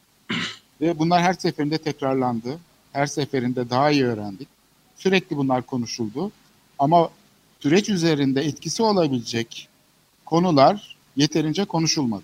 [0.82, 2.60] Ve bunlar her seferinde tekrarlandı.
[2.94, 4.48] Her seferinde daha iyi öğrendik.
[4.96, 6.32] Sürekli bunlar konuşuldu.
[6.80, 7.10] Ama
[7.60, 9.70] süreç üzerinde etkisi olabilecek
[10.26, 12.24] konular yeterince konuşulmadı.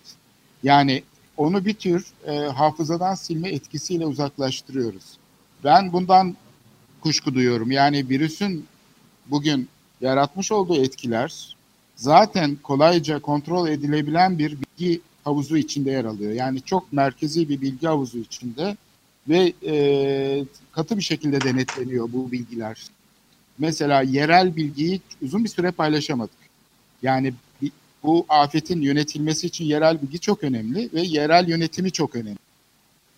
[0.63, 1.03] Yani
[1.37, 5.03] onu bir tür e, hafızadan silme etkisiyle uzaklaştırıyoruz.
[5.63, 6.35] Ben bundan
[7.01, 7.71] kuşku duyuyorum.
[7.71, 8.65] Yani virüsün
[9.27, 9.69] bugün
[10.01, 11.55] yaratmış olduğu etkiler
[11.95, 16.31] zaten kolayca kontrol edilebilen bir bilgi havuzu içinde yer alıyor.
[16.31, 18.77] Yani çok merkezi bir bilgi havuzu içinde
[19.27, 22.83] ve e, katı bir şekilde denetleniyor bu bilgiler.
[23.57, 26.39] Mesela yerel bilgiyi uzun bir süre paylaşamadık.
[27.01, 27.33] Yani
[28.03, 32.48] bu afetin yönetilmesi için yerel bilgi çok önemli ve yerel yönetimi çok önemli.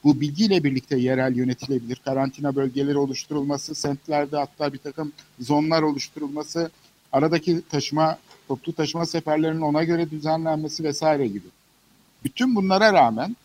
[0.03, 2.01] Bu bilgiyle birlikte yerel yönetilebilir.
[2.05, 6.71] Karantina bölgeleri oluşturulması, semtlerde hatta bir takım zonlar oluşturulması,
[7.11, 11.47] aradaki taşıma, toplu taşıma seferlerinin ona göre düzenlenmesi vesaire gibi.
[12.23, 13.35] Bütün bunlara rağmen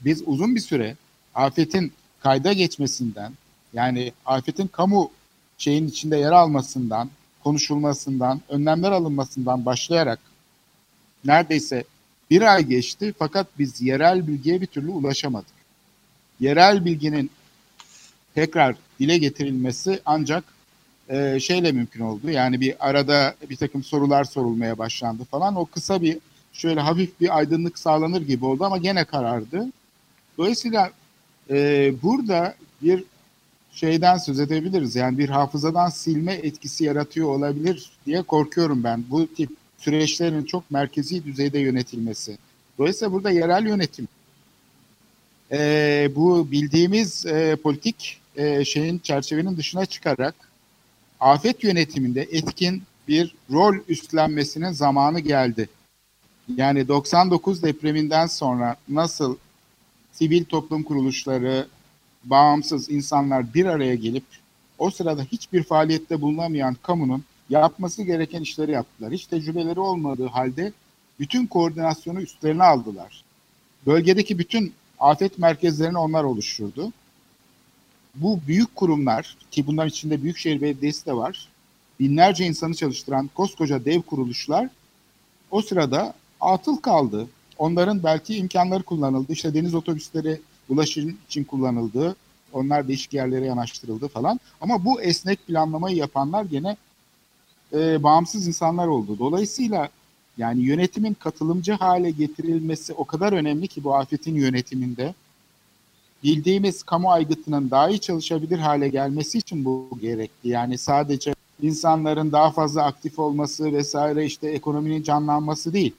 [0.00, 0.96] biz uzun bir süre
[1.34, 3.32] afetin kayda geçmesinden
[3.72, 5.10] yani afetin kamu
[5.58, 7.10] şeyin içinde yer almasından,
[7.44, 10.18] konuşulmasından, önlemler alınmasından başlayarak
[11.24, 11.84] neredeyse
[12.30, 15.58] bir ay geçti fakat biz yerel bilgiye bir türlü ulaşamadık.
[16.40, 17.30] Yerel bilginin
[18.34, 20.44] tekrar dile getirilmesi ancak
[21.08, 22.30] e, şeyle mümkün oldu.
[22.30, 25.56] Yani bir arada bir takım sorular sorulmaya başlandı falan.
[25.56, 26.18] O kısa bir
[26.52, 29.66] şöyle hafif bir aydınlık sağlanır gibi oldu ama gene karardı.
[30.38, 30.90] Dolayısıyla
[31.50, 33.04] e, burada bir
[33.72, 34.96] şeyden söz edebiliriz.
[34.96, 39.04] Yani bir hafızadan silme etkisi yaratıyor olabilir diye korkuyorum ben.
[39.10, 42.38] Bu tip süreçlerin çok merkezi düzeyde yönetilmesi.
[42.78, 44.08] Dolayısıyla burada yerel yönetim
[45.52, 50.34] e, bu bildiğimiz e, politik e, şeyin çerçevenin dışına çıkarak
[51.20, 55.68] afet yönetiminde etkin bir rol üstlenmesinin zamanı geldi.
[56.56, 59.36] Yani 99 depreminden sonra nasıl
[60.12, 61.66] sivil toplum kuruluşları,
[62.24, 64.24] bağımsız insanlar bir araya gelip
[64.78, 69.12] o sırada hiçbir faaliyette bulunamayan kamunun yapması gereken işleri yaptılar.
[69.12, 70.72] Hiç tecrübeleri olmadığı halde
[71.20, 73.24] bütün koordinasyonu üstlerine aldılar.
[73.86, 76.92] Bölgedeki bütün afet merkezlerini onlar oluşturdu.
[78.14, 81.48] Bu büyük kurumlar ki bunların içinde Büyükşehir Belediyesi de var.
[82.00, 84.68] Binlerce insanı çalıştıran koskoca dev kuruluşlar
[85.50, 87.28] o sırada atıl kaldı.
[87.58, 89.32] Onların belki imkanları kullanıldı.
[89.32, 92.16] İşte deniz otobüsleri ulaşım için kullanıldı.
[92.52, 94.40] Onlar değişik yerlere yanaştırıldı falan.
[94.60, 96.76] Ama bu esnek planlamayı yapanlar gene
[97.72, 99.18] e, bağımsız insanlar oldu.
[99.18, 99.88] Dolayısıyla
[100.38, 105.14] yani yönetimin katılımcı hale getirilmesi o kadar önemli ki bu afetin yönetiminde.
[106.24, 110.48] Bildiğimiz kamu aygıtının daha iyi çalışabilir hale gelmesi için bu gerekli.
[110.48, 115.94] Yani sadece insanların daha fazla aktif olması vesaire işte ekonominin canlanması değil.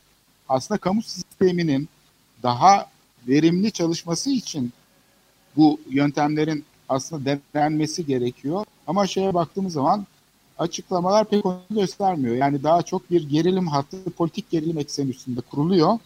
[0.50, 1.90] Aslında kamu sisteminin
[2.44, 2.86] daha
[3.28, 4.74] verimli çalışması için
[5.58, 8.66] bu yöntemlerin aslında denenmesi gerekiyor.
[8.88, 10.06] Ama şeye baktığımız zaman
[10.60, 12.36] açıklamalar pek onu göstermiyor.
[12.36, 16.00] Yani daha çok bir gerilim hattı, politik gerilim ekseni üstünde kuruluyor.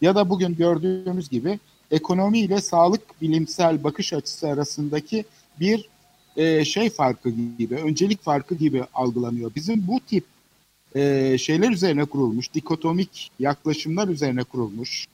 [0.00, 1.58] Ya da bugün gördüğümüz gibi
[1.90, 5.24] ekonomi ile sağlık bilimsel bakış açısı arasındaki
[5.60, 5.88] bir
[6.36, 9.54] e, şey farkı gibi, öncelik farkı gibi algılanıyor.
[9.54, 10.24] Bizim bu tip
[10.94, 15.06] e, şeyler üzerine kurulmuş, dikotomik yaklaşımlar üzerine kurulmuş,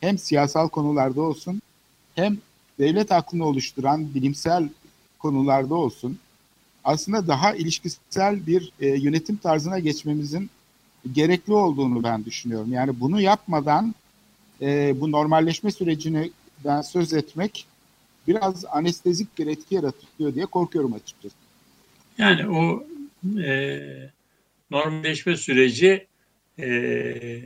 [0.00, 1.62] hem siyasal konularda olsun,
[2.14, 2.38] hem
[2.78, 4.68] devlet aklını oluşturan bilimsel
[5.18, 6.18] konularda olsun,
[6.84, 10.50] aslında daha ilişkisel bir e, yönetim tarzına geçmemizin
[11.12, 12.72] gerekli olduğunu ben düşünüyorum.
[12.72, 13.94] Yani bunu yapmadan
[14.60, 16.30] e, bu normalleşme sürecini
[16.64, 17.66] ben söz etmek
[18.28, 21.34] biraz anestezik bir etki yaratıyor diye korkuyorum açıkçası.
[22.18, 22.84] Yani o
[23.40, 23.80] e,
[24.70, 26.06] normalleşme süreci
[26.58, 27.42] e,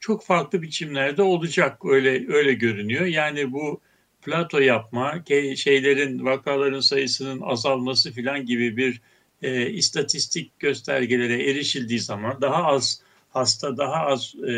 [0.00, 3.06] çok farklı biçimlerde olacak öyle öyle görünüyor.
[3.06, 3.80] Yani bu
[4.24, 5.24] plato yapma,
[5.56, 9.00] şeylerin vakaların sayısının azalması filan gibi bir
[9.42, 14.52] e, istatistik göstergelere erişildiği zaman daha az hasta, daha az e,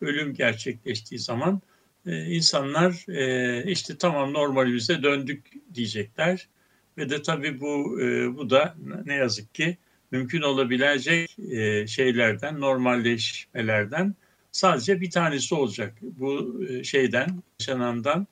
[0.00, 1.60] ölüm gerçekleştiği zaman
[2.06, 6.48] e, insanlar e, işte tamam normalimize döndük diyecekler
[6.98, 9.76] ve de tabii bu e, bu da ne yazık ki
[10.10, 14.14] mümkün olabilecek e, şeylerden, normalleşmelerden
[14.52, 15.94] sadece bir tanesi olacak.
[16.02, 18.26] Bu e, şeyden, yaşanandan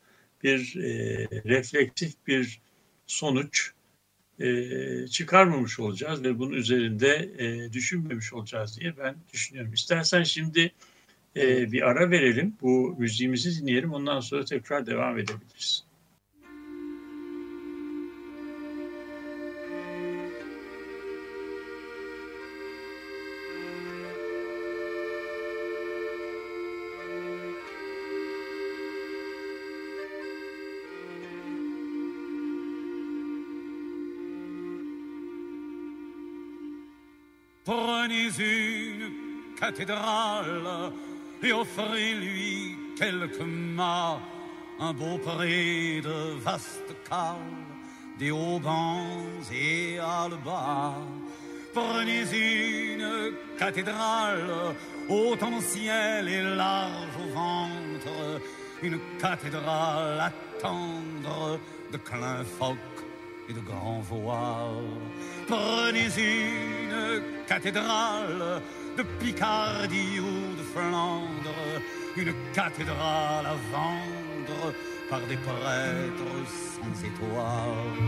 [0.44, 2.61] bir e, refleksif bir
[3.07, 3.72] sonuç
[4.40, 9.72] e, çıkarmamış olacağız ve bunun üzerinde e, düşünmemiş olacağız diye ben düşünüyorum.
[9.72, 10.72] İstersen şimdi
[11.37, 15.89] e, bir ara verelim, bu müziğimizi dinleyelim, ondan sonra tekrar devam edebiliriz.
[38.11, 39.11] Prenez une
[39.57, 40.90] cathédrale
[41.44, 44.18] et offrez-lui quelques mâts,
[44.81, 47.37] un beau pré de vastes cales,
[48.18, 49.14] des haubans
[49.53, 49.99] et
[50.44, 50.96] bas.
[51.73, 54.75] Prenez une cathédrale
[55.09, 58.40] haute en ciel et large au ventre,
[58.83, 61.61] une cathédrale à tendre
[61.92, 62.44] de clin
[63.49, 64.99] et de grands voiles.
[65.50, 68.62] Prenez une cathédrale
[68.96, 71.56] de Picardie ou de Flandre,
[72.16, 74.72] une cathédrale à vendre
[75.10, 77.98] par des prêtres sans étoiles.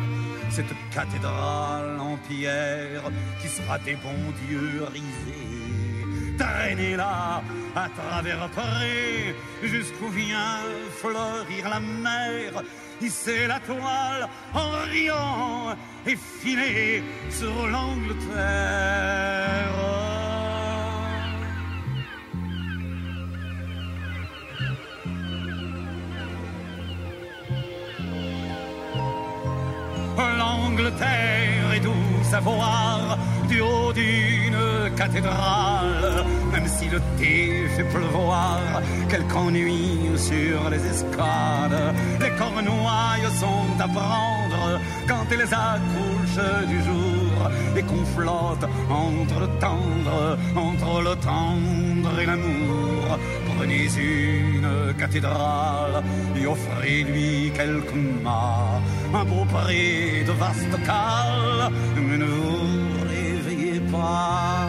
[0.51, 6.37] Cette cathédrale en pierre qui sera des bons dieux risés.
[6.39, 7.43] Traînez-la
[7.75, 10.61] à travers Paris jusqu'où vient
[11.01, 12.63] fleurir la mer
[13.03, 19.23] hisser la toile en riant et filer sur l'Angleterre.
[30.39, 31.62] L'Angleterre
[33.47, 38.59] du haut d'une cathédrale, même si le thé fait pleuvoir,
[39.11, 41.93] quelque ennui sur les escales.
[42.21, 49.49] Les cornouailles sont à prendre quand elles accouchent du jour et qu'on flotte entre le
[49.61, 53.19] tendre, entre le tendre et l'amour.
[53.63, 56.03] Prenez une cathédrale
[56.37, 57.95] et offrez-lui quelques
[58.25, 58.83] mâts,
[59.15, 64.67] un beau pré de vaste cale, mais ne vous réveillez pas.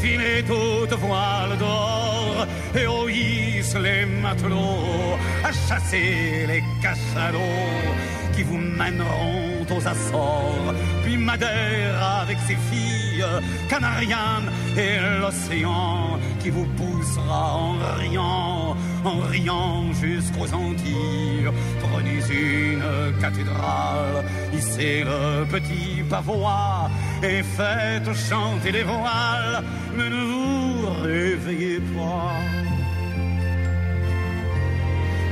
[0.00, 7.92] Filez toute voile d'or et hisse les matelots à chasser les cachalots
[8.34, 13.24] qui vous mèneront aux Açores, puis Madère avec ses filles,
[13.68, 14.42] Canarian
[14.76, 21.48] et l'océan qui vous poussera en riant, en riant jusqu'aux Antilles.
[21.80, 26.90] Prenez une cathédrale, hissez le petit pavois
[27.22, 29.62] et faites chanter les voiles,
[29.96, 32.71] mais ne vous réveillez pas.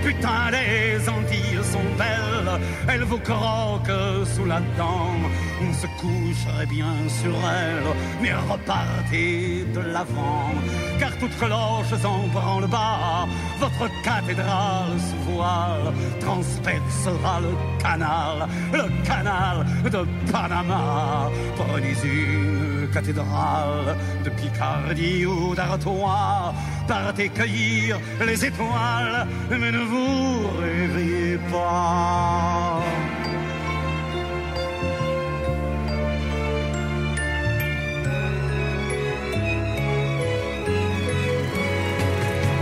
[0.02, 5.14] Putain, les Antilles sont belles, elles vous croquent sous la dent.
[5.62, 10.52] On se coucherait bien sur elles, mais repartez de l'avant.
[10.98, 13.26] Car toute cloche en prend le bas,
[13.58, 21.30] votre cathédrale sous voile transpercera le canal, le canal de Panama.
[21.56, 26.54] Prenez une cathédrale de Picardie ou d'Artois,
[26.90, 32.82] partez cueillir les étoiles, mais ne vous réveillez pas.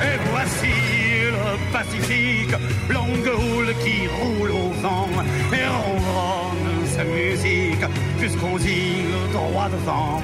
[0.06, 0.74] Et voici
[1.36, 2.54] le Pacifique,
[2.90, 5.08] longue houle qui roule au vent
[5.58, 7.84] et ronronne sa musique
[8.20, 10.20] jusqu'aux îles droit devant.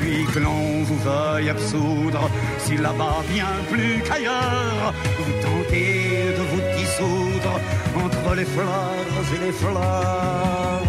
[0.00, 2.30] Puis que l'on vous veuille absoudre,
[2.66, 7.60] si là-bas bien plus qu'ailleurs, vous tentez de vous dissoudre
[8.04, 10.82] entre les fleurs et les fleurs.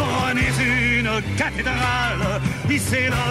[0.00, 0.50] Prenez
[0.98, 2.26] une cathédrale,
[2.70, 3.26] hissez le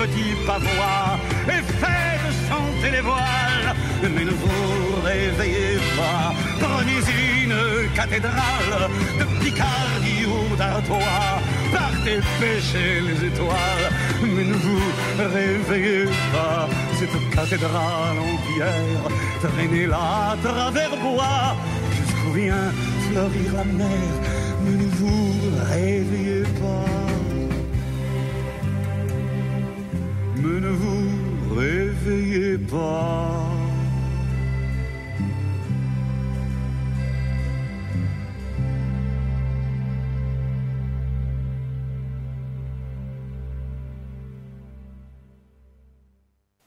[0.00, 1.18] petit pavois
[1.48, 6.34] et faites chanter les voiles, mais ne vous réveillez pas.
[6.60, 7.00] Prenez
[7.44, 11.40] une cathédrale de Picardie ou d'Artois,
[11.72, 13.86] partez pêcher les étoiles,
[14.22, 14.80] mais ne vous
[15.18, 16.68] réveillez pas.
[16.98, 19.04] Cette cathédrale en pierre,
[19.42, 21.56] traînez-la à travers bois,
[21.96, 22.72] jusqu'où vient
[23.08, 24.10] fleurir la mer,
[24.64, 25.32] mais ne vous
[25.70, 26.90] réveillez pas.
[30.36, 33.69] Mais ne vous réveillez pas.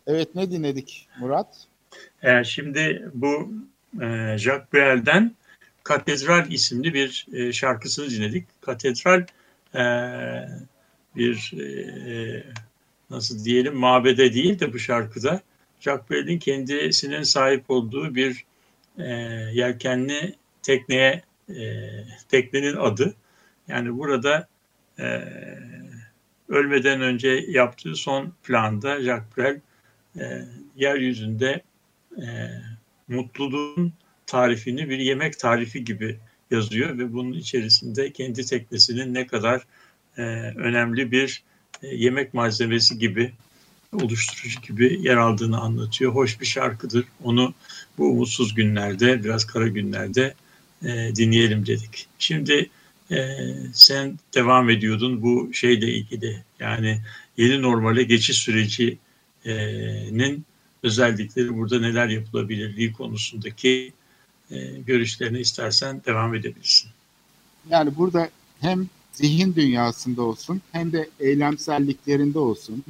[0.07, 1.67] Evet ne dinledik Murat?
[2.23, 3.53] Ee, şimdi bu
[4.01, 5.35] e, Jacques Brel'den
[5.83, 8.47] Katedral isimli bir e, şarkısını dinledik.
[8.61, 9.25] Katedral
[9.75, 9.83] e,
[11.15, 12.43] bir e,
[13.09, 15.41] nasıl diyelim mabede değil de bu şarkıda
[15.79, 18.45] Jacques Brel'in kendisinin sahip olduğu bir
[18.97, 19.09] e,
[19.53, 21.89] yelkenli tekneye e,
[22.29, 23.13] teknenin adı.
[23.67, 24.47] Yani burada
[24.99, 25.21] e,
[26.49, 29.59] ölmeden önce yaptığı son planda Jacques Brel
[30.19, 30.45] e,
[30.76, 31.62] yeryüzünde
[32.17, 32.26] e,
[33.08, 33.93] mutluluğun
[34.26, 36.17] tarifini bir yemek tarifi gibi
[36.52, 39.62] yazıyor ve bunun içerisinde kendi teknesinin ne kadar
[40.17, 40.21] e,
[40.56, 41.43] önemli bir
[41.84, 43.32] e, yemek malzemesi gibi
[43.93, 46.12] oluşturucu gibi yer aldığını anlatıyor.
[46.12, 47.06] Hoş bir şarkıdır.
[47.23, 47.54] Onu
[47.97, 50.34] bu umutsuz günlerde, biraz kara günlerde
[50.84, 52.08] e, dinleyelim dedik.
[52.19, 52.69] Şimdi
[53.12, 53.38] e,
[53.73, 56.43] sen devam ediyordun bu şeyle ilgili.
[56.60, 57.02] Yani
[57.38, 58.38] yeni normale geçiş
[59.43, 60.46] sürecinin
[60.83, 63.94] özellikleri burada neler yapılabilirliği konusundaki
[64.52, 66.89] e, görüşlerini istersen devam edebilirsin.
[67.69, 68.29] Yani burada
[68.60, 72.83] hem zihin dünyasında olsun hem de eylemselliklerinde olsun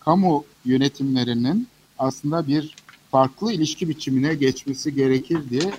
[0.00, 1.68] kamu yönetimlerinin
[1.98, 2.74] aslında bir
[3.10, 5.72] farklı ilişki biçimine geçmesi gerekir diye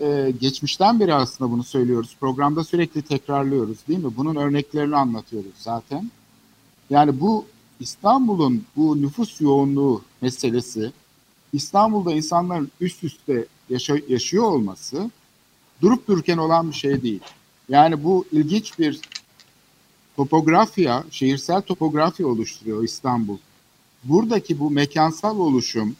[0.00, 2.16] e, geçmişten beri aslında bunu söylüyoruz.
[2.20, 4.16] Programda sürekli tekrarlıyoruz değil mi?
[4.16, 6.10] Bunun örneklerini anlatıyoruz zaten.
[6.90, 7.46] Yani bu
[7.80, 10.92] İstanbul'un bu nüfus yoğunluğu meselesi,
[11.52, 15.10] İstanbul'da insanların üst üste yaşa yaşıyor olması
[15.82, 17.20] durup dururken olan bir şey değil.
[17.68, 19.00] Yani bu ilginç bir
[20.16, 23.38] topografya, şehirsel topografya oluşturuyor İstanbul.
[24.04, 25.96] Buradaki bu mekansal oluşum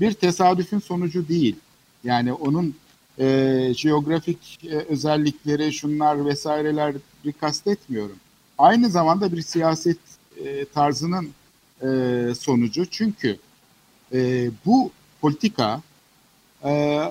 [0.00, 1.56] bir tesadüfün sonucu değil.
[2.04, 2.74] Yani onun
[3.18, 8.16] e, jeografik e, özellikleri, şunlar vesaireleri kastetmiyorum.
[8.58, 9.98] Aynı zamanda bir siyaset
[10.44, 11.30] e, tarzının
[11.82, 11.88] e,
[12.34, 12.86] sonucu.
[12.86, 13.38] Çünkü
[14.12, 15.82] e, bu politika
[16.64, 17.02] e,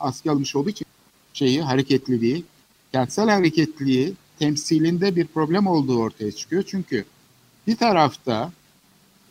[0.00, 0.86] askıya almış olduğu için
[1.32, 2.44] şeyi, hareketliliği,
[2.92, 6.64] kentsel hareketliliği temsilinde bir problem olduğu ortaya çıkıyor.
[6.66, 7.04] Çünkü
[7.66, 8.52] bir tarafta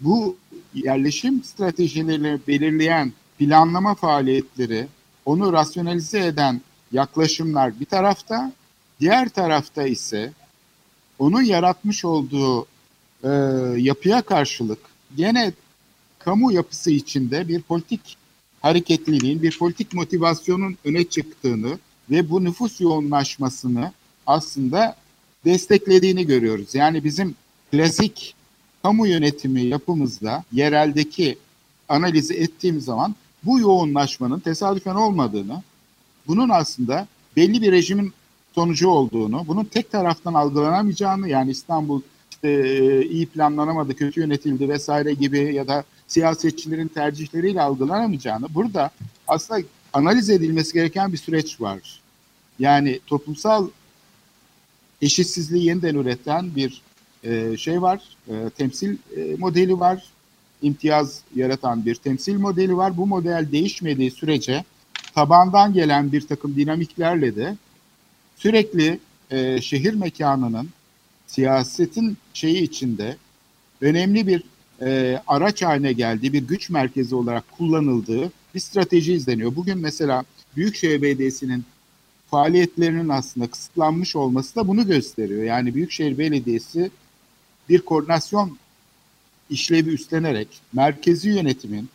[0.01, 0.37] bu
[0.73, 4.87] yerleşim stratejilerini belirleyen planlama faaliyetleri,
[5.25, 6.61] onu rasyonalize eden
[6.91, 8.51] yaklaşımlar bir tarafta,
[8.99, 10.33] diğer tarafta ise
[11.19, 12.67] onun yaratmış olduğu
[13.23, 13.29] e,
[13.77, 14.79] yapıya karşılık
[15.17, 15.53] gene
[16.19, 18.17] kamu yapısı içinde bir politik
[18.61, 23.91] hareketliliğin, bir politik motivasyonun öne çıktığını ve bu nüfus yoğunlaşmasını
[24.27, 24.95] aslında
[25.45, 26.75] desteklediğini görüyoruz.
[26.75, 27.35] Yani bizim
[27.71, 28.35] klasik
[28.83, 31.37] kamu yönetimi yapımızda yereldeki
[31.89, 35.63] analizi ettiğim zaman bu yoğunlaşmanın tesadüfen olmadığını,
[36.27, 38.13] bunun aslında belli bir rejimin
[38.55, 45.13] sonucu olduğunu, bunun tek taraftan algılanamayacağını yani İstanbul işte e, iyi planlanamadı, kötü yönetildi vesaire
[45.13, 48.91] gibi ya da siyasetçilerin tercihleriyle algılanamayacağını burada
[49.27, 49.61] aslında
[49.93, 51.99] analiz edilmesi gereken bir süreç var.
[52.59, 53.67] Yani toplumsal
[55.01, 56.81] eşitsizliği yeniden üreten bir
[57.23, 60.03] e, şey var, e, temsil e, modeli var,
[60.61, 62.97] imtiyaz yaratan bir temsil modeli var.
[62.97, 64.63] Bu model değişmediği sürece
[65.15, 67.57] tabandan gelen bir takım dinamiklerle de
[68.39, 68.99] sürekli
[69.31, 70.69] e, şehir mekanının
[71.27, 73.17] siyasetin şeyi içinde
[73.81, 74.43] önemli bir
[74.81, 79.55] e, araç haline geldiği, bir güç merkezi olarak kullanıldığı bir strateji izleniyor.
[79.55, 80.23] Bugün mesela
[80.55, 81.65] Büyükşehir Belediyesi'nin
[82.31, 85.43] faaliyetlerinin aslında kısıtlanmış olması da bunu gösteriyor.
[85.43, 86.91] Yani Büyükşehir Belediyesi
[87.69, 88.57] bir koordinasyon
[89.49, 91.89] işlevi üstlenerek merkezi yönetimin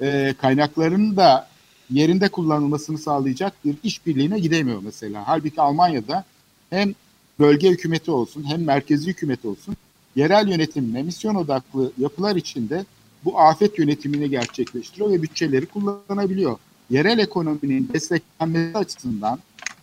[0.00, 1.48] e, kaynaklarının da
[1.90, 5.22] yerinde kullanılmasını sağlayacak bir işbirliğine gidemiyor mesela.
[5.26, 6.24] Halbuki Almanya'da
[6.70, 6.94] hem
[7.38, 9.76] bölge hükümeti olsun hem merkezi hükümet olsun
[10.16, 12.84] yerel yönetimine misyon odaklı yapılar içinde
[13.24, 16.56] bu afet yönetimini gerçekleştiriyor ve bütçeleri kullanabiliyor.
[16.90, 19.38] Yerel ekonominin desteklenmesi açısından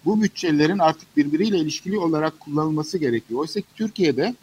[0.06, 3.39] bu bütçelerin artık birbiriyle ilişkili olarak kullanılması gerekiyor.
[3.39, 4.36] Oysa ki Türkiye'de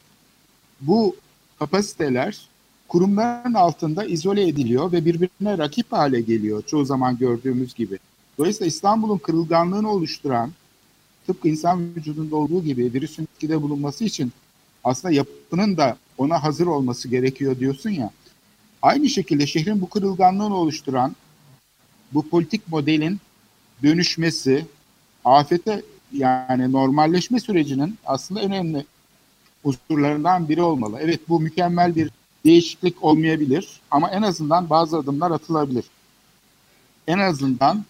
[0.80, 1.16] bu
[1.58, 2.48] kapasiteler
[2.88, 7.98] kurumların altında izole ediliyor ve birbirine rakip hale geliyor çoğu zaman gördüğümüz gibi.
[8.38, 10.52] Dolayısıyla İstanbul'un kırılganlığını oluşturan
[11.26, 14.32] tıpkı insan vücudunda olduğu gibi virüsün etkide bulunması için
[14.84, 18.10] aslında yapının da ona hazır olması gerekiyor diyorsun ya.
[18.82, 21.16] Aynı şekilde şehrin bu kırılganlığını oluşturan
[22.12, 23.18] bu politik modelin
[23.82, 24.66] dönüşmesi,
[25.24, 25.82] afete
[26.12, 28.84] yani normalleşme sürecinin aslında önemli
[29.64, 30.98] unsurlarından biri olmalı.
[31.00, 32.10] Evet bu mükemmel bir
[32.44, 35.84] değişiklik olmayabilir ama en azından bazı adımlar atılabilir.
[37.06, 37.84] En azından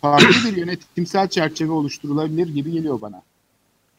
[0.00, 3.22] farklı bir yönetimsel çerçeve oluşturulabilir gibi geliyor bana.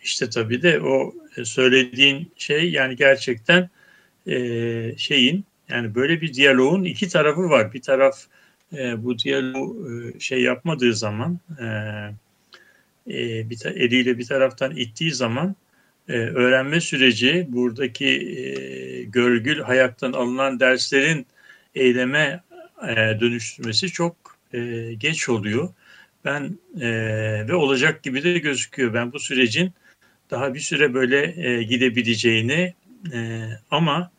[0.03, 3.69] İşte tabii de o e, söylediğin şey yani gerçekten
[4.27, 7.73] e, şeyin yani böyle bir diyaloğun iki tarafı var.
[7.73, 8.25] Bir taraf
[8.73, 11.65] e, bu diyaloğu e, şey yapmadığı zaman e,
[13.07, 15.55] e, bir eliyle bir taraftan ittiği zaman
[16.09, 21.25] e, öğrenme süreci buradaki e, görgül hayattan alınan derslerin
[21.75, 22.43] eyleme
[22.87, 24.15] e, dönüştürmesi çok
[24.53, 25.69] e, geç oluyor.
[26.25, 26.89] Ben e,
[27.47, 28.93] ve olacak gibi de gözüküyor.
[28.93, 29.73] Ben bu sürecin
[30.31, 32.73] daha bir süre böyle e, gidebileceğini
[33.13, 34.11] e, ama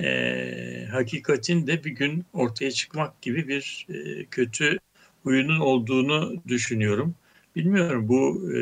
[0.00, 4.78] e, hakikatin de bir gün ortaya çıkmak gibi bir e, kötü
[5.22, 7.14] huyunun olduğunu düşünüyorum.
[7.56, 8.58] Bilmiyorum bu e,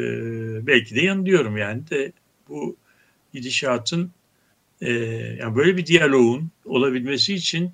[0.66, 2.12] belki de yanılıyorum yani de
[2.54, 2.76] bu
[3.32, 4.10] gidişatın
[4.80, 4.92] e,
[5.40, 7.72] yani böyle bir diyaloğun olabilmesi için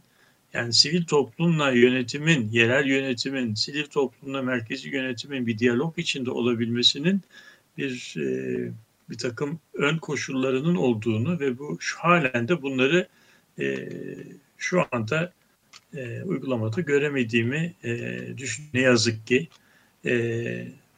[0.53, 7.21] yani sivil toplumla yönetimin, yerel yönetimin, sivil toplumla merkezi yönetimin bir diyalog içinde olabilmesinin
[7.79, 8.71] bir e,
[9.11, 13.09] bir takım ön koşullarının olduğunu ve bu şu halen de bunları
[13.61, 13.89] e,
[14.59, 15.33] şu anda
[15.97, 18.65] e, uygulamada göremediğimi e, düşün.
[18.75, 19.49] Ne yazık ki
[20.07, 20.13] e,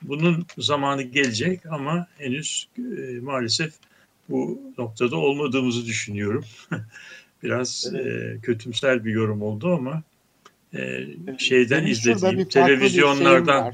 [0.02, 3.72] bunun zamanı gelecek ama henüz e, maalesef
[4.28, 6.44] bu noktada olmadığımızı düşünüyorum.
[7.42, 8.06] Biraz evet.
[8.06, 10.02] e, kötümser bir yorum oldu ama
[10.74, 11.06] e,
[11.38, 13.72] şeyden Benim izlediğim televizyonlardan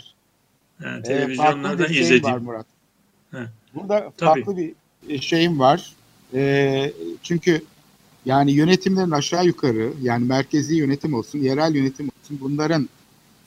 [0.84, 2.66] yani, televizyonlardan ee, izlediğim var Murat.
[3.74, 4.44] Burada Tabii.
[4.44, 5.92] farklı bir şeyim var.
[6.34, 7.62] E, çünkü
[8.24, 12.88] yani yönetimlerin aşağı yukarı yani merkezi yönetim olsun, yerel yönetim olsun bunların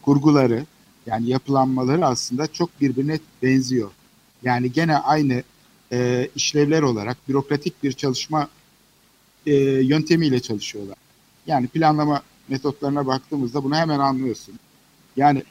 [0.01, 0.65] kurguları
[1.06, 3.91] yani yapılanmaları aslında çok birbirine benziyor.
[4.43, 5.43] Yani gene aynı
[5.91, 8.47] e, işlevler olarak bürokratik bir çalışma
[9.45, 10.97] e, yöntemiyle çalışıyorlar.
[11.47, 14.60] Yani planlama metotlarına baktığımızda bunu hemen anlıyorsun.
[15.18, 15.43] Yani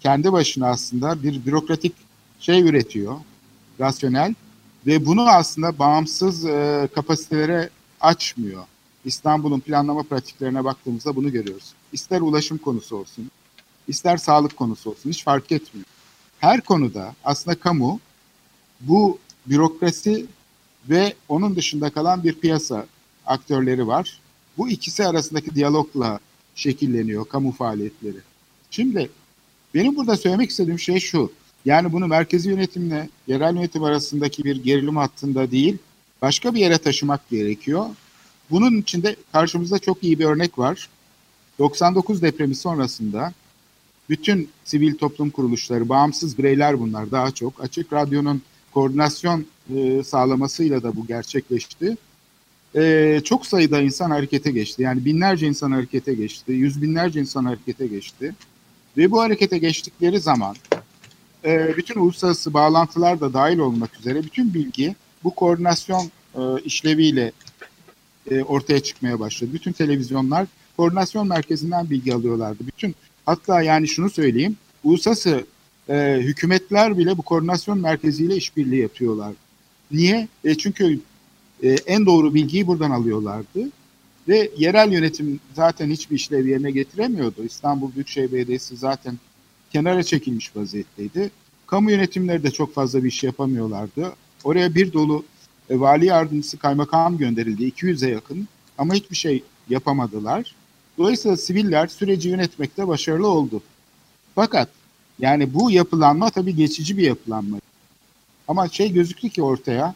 [0.00, 1.92] kendi başına aslında bir bürokratik
[2.40, 3.16] şey üretiyor,
[3.80, 4.34] rasyonel
[4.86, 8.64] ve bunu aslında bağımsız e, kapasitelere açmıyor.
[9.04, 11.72] İstanbul'un planlama pratiklerine baktığımızda bunu görüyoruz.
[11.92, 13.30] İster ulaşım konusu olsun,
[13.88, 15.86] ister sağlık konusu olsun hiç fark etmiyor.
[16.38, 18.00] Her konuda aslında kamu
[18.80, 20.26] bu bürokrasi
[20.88, 22.86] ve onun dışında kalan bir piyasa
[23.26, 24.20] aktörleri var.
[24.58, 26.20] Bu ikisi arasındaki diyalogla
[26.54, 28.18] şekilleniyor kamu faaliyetleri.
[28.70, 29.10] Şimdi
[29.74, 31.32] benim burada söylemek istediğim şey şu.
[31.64, 35.78] Yani bunu merkezi yönetimle yerel yönetim arasındaki bir gerilim hattında değil,
[36.22, 37.86] başka bir yere taşımak gerekiyor.
[38.50, 40.88] Bunun içinde karşımızda çok iyi bir örnek var.
[41.58, 43.32] 99 depremi sonrasında
[44.08, 47.64] bütün sivil toplum kuruluşları, bağımsız bireyler bunlar daha çok.
[47.64, 48.42] Açık Radyo'nun
[48.74, 49.46] koordinasyon
[49.76, 51.96] e, sağlamasıyla da bu gerçekleşti.
[52.76, 54.82] E, çok sayıda insan harekete geçti.
[54.82, 58.34] Yani binlerce insan harekete geçti, yüz binlerce insan harekete geçti.
[58.96, 60.56] Ve bu harekete geçtikleri zaman
[61.44, 64.94] e, bütün uluslararası bağlantılar da dahil olmak üzere bütün bilgi
[65.24, 67.32] bu koordinasyon e, işleviyle
[68.30, 69.50] e, ortaya çıkmaya başladı.
[69.52, 70.46] Bütün televizyonlar
[70.76, 72.66] koordinasyon merkezinden bilgi alıyorlardı.
[72.66, 72.94] Bütün
[73.26, 75.46] hatta yani şunu söyleyeyim, uluslararası
[75.88, 79.32] e, hükümetler bile bu koordinasyon merkeziyle işbirliği yapıyorlar.
[79.90, 80.28] Niye?
[80.44, 81.00] E, çünkü
[81.62, 83.70] e, en doğru bilgiyi buradan alıyorlardı.
[84.28, 87.44] Ve yerel yönetim zaten hiçbir işlev yerine getiremiyordu.
[87.44, 89.18] İstanbul Büyükşehir Belediyesi zaten
[89.72, 91.30] kenara çekilmiş vaziyetteydi.
[91.66, 94.12] Kamu yönetimleri de çok fazla bir iş yapamıyorlardı.
[94.44, 95.24] Oraya bir dolu
[95.70, 98.48] e, vali yardımcısı kaymakam gönderildi 200'e yakın
[98.78, 100.54] ama hiçbir şey yapamadılar.
[100.98, 103.62] Dolayısıyla siviller süreci yönetmekte başarılı oldu.
[104.34, 104.68] Fakat
[105.18, 107.58] yani bu yapılanma tabii geçici bir yapılanma.
[108.48, 109.94] Ama şey gözüktü ki ortaya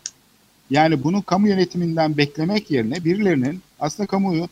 [0.71, 4.49] yani bunu kamu yönetiminden beklemek yerine birilerinin aslında kamuyu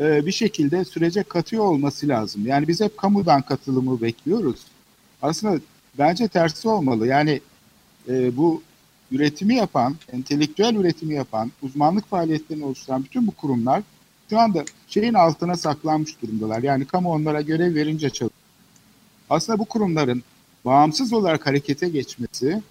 [0.00, 2.46] e, bir şekilde sürece katıyor olması lazım.
[2.46, 4.60] Yani biz hep kamudan katılımı bekliyoruz.
[5.22, 5.60] Aslında
[5.98, 7.06] bence tersi olmalı.
[7.06, 7.40] Yani
[8.08, 8.62] e, bu
[9.10, 13.82] üretimi yapan, entelektüel üretimi yapan, uzmanlık faaliyetlerini oluşturan bütün bu kurumlar
[14.30, 16.62] şu anda şeyin altına saklanmış durumdalar.
[16.62, 18.30] Yani kamu onlara görev verince çalışıyor.
[19.30, 20.22] Aslında bu kurumların
[20.64, 22.62] bağımsız olarak harekete geçmesi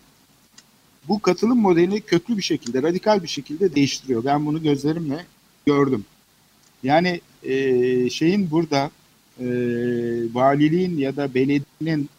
[1.07, 4.25] bu katılım modelini köklü bir şekilde, radikal bir şekilde değiştiriyor.
[4.25, 5.25] Ben bunu gözlerimle
[5.65, 6.05] gördüm.
[6.83, 8.91] Yani e, şeyin burada
[9.39, 9.45] e,
[10.33, 12.09] valiliğin ya da belediyenin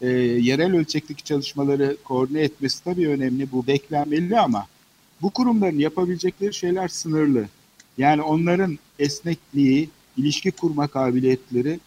[0.00, 3.52] e, yerel ölçekteki çalışmaları koordine etmesi tabii önemli.
[3.52, 4.66] Bu beklenmeli ama
[5.22, 7.48] bu kurumların yapabilecekleri şeyler sınırlı.
[8.00, 11.80] Yani onların esnekliği, ilişki kurma kabiliyetleri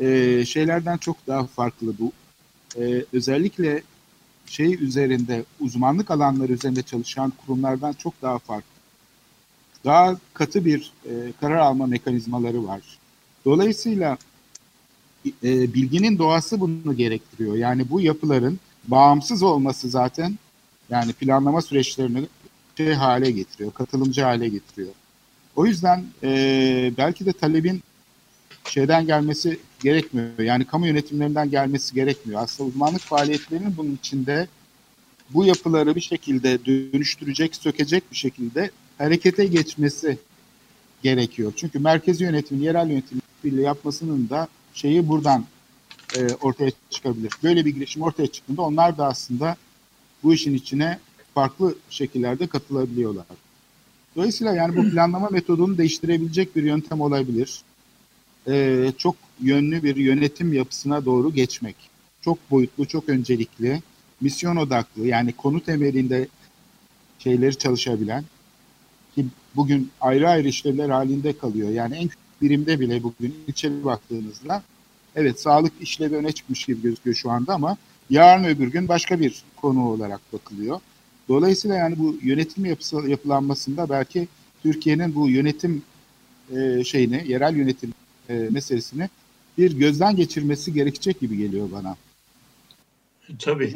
[0.00, 2.12] e, şeylerden çok daha farklı bu.
[2.76, 3.82] E, özellikle
[4.46, 8.72] şey üzerinde, uzmanlık alanları üzerinde çalışan kurumlardan çok daha farklı.
[9.84, 12.80] Daha katı bir e, karar alma mekanizmaları var.
[13.44, 14.18] Dolayısıyla
[15.26, 17.56] e, bilginin doğası bunu gerektiriyor.
[17.56, 20.38] Yani bu yapıların bağımsız olması zaten
[20.90, 22.26] yani planlama süreçlerini
[22.76, 24.92] şey hale getiriyor, katılımcı hale getiriyor.
[25.56, 27.82] O yüzden e, belki de talebin
[28.68, 30.38] şeyden gelmesi gerekmiyor.
[30.38, 32.42] Yani kamu yönetimlerinden gelmesi gerekmiyor.
[32.42, 34.48] Aslında uzmanlık faaliyetlerinin bunun içinde
[35.30, 40.18] bu yapıları bir şekilde dönüştürecek, sökecek bir şekilde harekete geçmesi
[41.02, 41.52] gerekiyor.
[41.56, 45.44] Çünkü merkezi yönetimin, yerel yönetimin birliği yapmasının da şeyi buradan
[46.16, 47.32] e, ortaya çıkabilir.
[47.42, 49.56] Böyle bir girişim ortaya çıktığında onlar da aslında
[50.22, 50.98] bu işin içine
[51.34, 53.26] farklı şekillerde katılabiliyorlar.
[54.16, 57.62] Dolayısıyla yani bu planlama metodunu değiştirebilecek bir yöntem olabilir.
[58.48, 61.76] Ee, çok yönlü bir yönetim yapısına doğru geçmek.
[62.20, 63.82] Çok boyutlu, çok öncelikli,
[64.20, 66.28] misyon odaklı yani konu temelinde
[67.18, 68.24] şeyleri çalışabilen
[69.14, 71.70] ki bugün ayrı ayrı işlevler halinde kalıyor.
[71.70, 74.62] Yani en küçük birimde bile bugün içeri baktığınızda
[75.16, 77.76] evet sağlık işlevi öne çıkmış gibi gözüküyor şu anda ama
[78.10, 80.80] yarın öbür gün başka bir konu olarak bakılıyor.
[81.32, 84.28] Dolayısıyla yani bu yönetim yapısı, yapılanmasında belki
[84.62, 85.82] Türkiye'nin bu yönetim
[86.56, 87.94] e, şeyini, yerel yönetim
[88.28, 89.08] e, meselesini
[89.58, 91.96] bir gözden geçirmesi gerekecek gibi geliyor bana.
[93.38, 93.74] Tabii.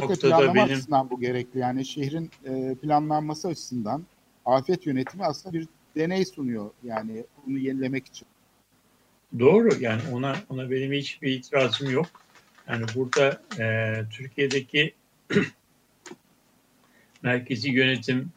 [0.00, 0.64] Noktada benim...
[0.64, 1.60] açısından bu gerekli.
[1.60, 4.04] Yani şehrin e, planlanması açısından
[4.44, 6.70] afet yönetimi aslında bir deney sunuyor.
[6.84, 8.26] Yani bunu yenilemek için.
[9.38, 9.68] Doğru.
[9.80, 12.06] Yani ona ona benim hiçbir itirazım yok.
[12.68, 14.94] Yani burada e, Türkiye'deki
[17.24, 18.32] merkezi yönetim,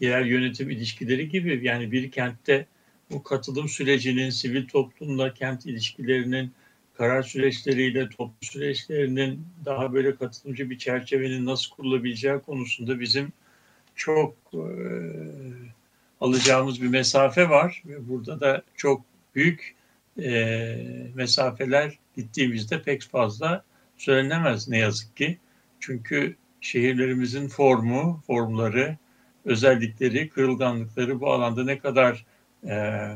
[0.00, 2.66] yerel yönetim ilişkileri gibi yani bir kentte
[3.10, 6.52] bu katılım sürecinin, sivil toplumla kent ilişkilerinin,
[6.98, 13.32] karar süreçleriyle toplum süreçlerinin daha böyle katılımcı bir çerçevenin nasıl kurulabileceği konusunda bizim
[13.94, 14.64] çok e,
[16.20, 19.04] alacağımız bir mesafe var ve burada da çok
[19.34, 19.74] büyük
[20.22, 20.76] e,
[21.14, 23.64] mesafeler gittiğimizde pek fazla
[23.98, 25.38] söylenemez ne yazık ki.
[25.80, 26.36] Çünkü
[26.66, 28.96] şehirlerimizin formu, formları,
[29.44, 32.24] özellikleri, kırılganlıkları bu alanda ne kadar
[32.68, 33.06] e,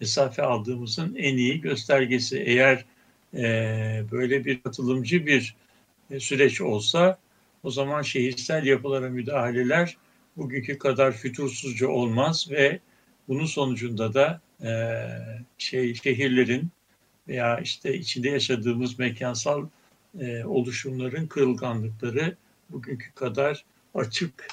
[0.00, 2.38] mesafe aldığımızın en iyi göstergesi.
[2.38, 2.84] Eğer
[3.34, 3.44] e,
[4.10, 5.56] böyle bir katılımcı bir
[6.10, 7.18] e, süreç olsa
[7.62, 9.96] o zaman şehirsel yapılara müdahaleler
[10.36, 12.78] bugünkü kadar fütursuzca olmaz ve
[13.28, 14.70] bunun sonucunda da e,
[15.58, 16.70] şey şehirlerin
[17.28, 19.66] veya işte içinde yaşadığımız mekansal
[20.20, 22.36] e, oluşumların kırılganlıkları
[22.72, 23.64] bugünkü kadar
[23.94, 24.48] açık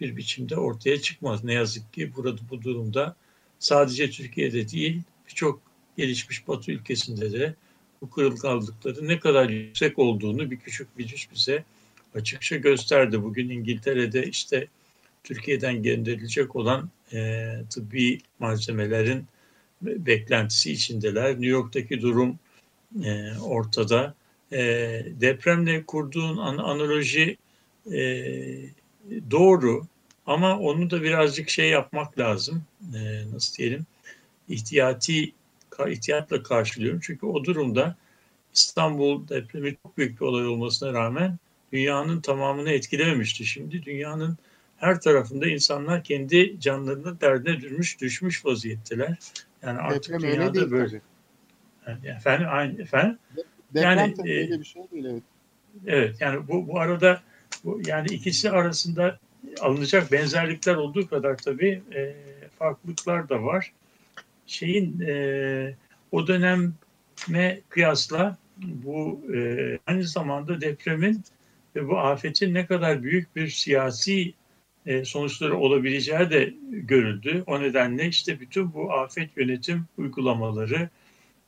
[0.00, 1.44] bir biçimde ortaya çıkmaz.
[1.44, 3.16] Ne yazık ki burada bu durumda
[3.58, 5.60] sadece Türkiye'de değil birçok
[5.96, 7.54] gelişmiş Batı ülkesinde de
[8.00, 11.64] bu kırılganlıkların ne kadar yüksek olduğunu bir küçük virüs bize
[12.14, 13.22] açıkça gösterdi.
[13.22, 14.66] Bugün İngiltere'de işte
[15.24, 19.24] Türkiye'den gönderilecek olan e, tıbbi malzemelerin
[19.82, 21.30] beklentisi içindeler.
[21.30, 22.38] New York'taki durum
[23.04, 24.14] e, ortada.
[24.52, 24.58] E,
[25.20, 27.36] depremle kurduğun an analoji
[27.92, 28.02] e,
[29.30, 29.86] doğru
[30.26, 32.62] ama onu da birazcık şey yapmak lazım.
[32.94, 33.86] E, nasıl diyelim?
[34.48, 35.32] İhtiyati
[35.88, 37.00] ihtiyatla karşılıyorum.
[37.02, 37.96] Çünkü o durumda
[38.54, 41.38] İstanbul depremi çok büyük bir olay olmasına rağmen
[41.72, 43.44] dünyanın tamamını etkilememişti.
[43.44, 44.38] Şimdi dünyanın
[44.76, 49.18] her tarafında insanlar kendi canlarını derdine düşmüş, düşmüş vaziyetteler.
[49.62, 51.00] Yani artık Deprem dünyada değil böyle.
[51.86, 53.18] Yani efendim, aynı, efendim?
[53.74, 55.22] Deprem Yani, e, bir şey değil evet.
[55.86, 57.22] Evet yani bu, bu arada
[57.64, 59.18] bu, yani ikisi arasında
[59.60, 62.14] alınacak benzerlikler olduğu kadar tabii e,
[62.58, 63.72] farklılıklar da var.
[64.46, 65.74] Şeyin e,
[66.12, 71.24] o döneme kıyasla bu e, aynı zamanda depremin
[71.76, 74.34] ve bu afetin ne kadar büyük bir siyasi
[74.86, 77.44] e, sonuçları olabileceği de görüldü.
[77.46, 80.88] O nedenle işte bütün bu afet yönetim uygulamaları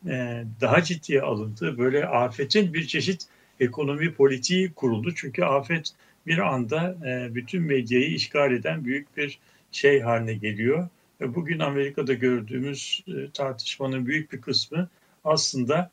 [0.06, 1.78] e, daha ciddiye alındı.
[1.78, 3.26] Böyle afetin bir çeşit
[3.62, 5.14] ekonomi politiği kuruldu.
[5.14, 5.92] Çünkü afet
[6.26, 9.38] bir anda e, bütün medyayı işgal eden büyük bir
[9.72, 10.88] şey haline geliyor.
[11.20, 14.88] Ve bugün Amerika'da gördüğümüz e, tartışmanın büyük bir kısmı
[15.24, 15.90] aslında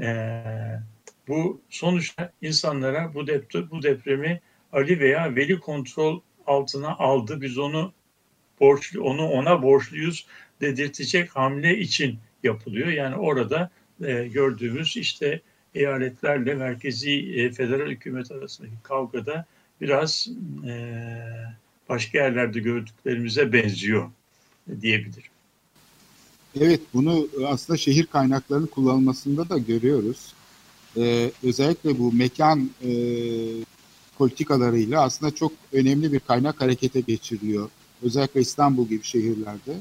[0.00, 0.42] e,
[1.28, 4.40] bu sonuçta insanlara bu, dep bu depremi
[4.72, 7.40] Ali veya Veli kontrol altına aldı.
[7.40, 7.92] Biz onu
[8.60, 10.26] borçlu, onu ona borçluyuz
[10.60, 12.88] dedirtecek hamle için yapılıyor.
[12.88, 13.70] Yani orada
[14.04, 15.40] e, gördüğümüz işte
[15.76, 19.44] eyaletlerle merkezi e, federal hükümet arasındaki kavgada
[19.80, 20.28] biraz
[20.66, 21.02] e,
[21.88, 24.10] başka yerlerde gördüklerimize benziyor
[24.80, 25.30] diyebilirim.
[26.60, 30.34] Evet bunu aslında şehir kaynaklarının kullanılmasında da görüyoruz.
[30.96, 32.90] Ee, özellikle bu mekan e,
[34.18, 37.70] politikalarıyla aslında çok önemli bir kaynak harekete geçiriliyor.
[38.02, 39.76] Özellikle İstanbul gibi şehirlerde.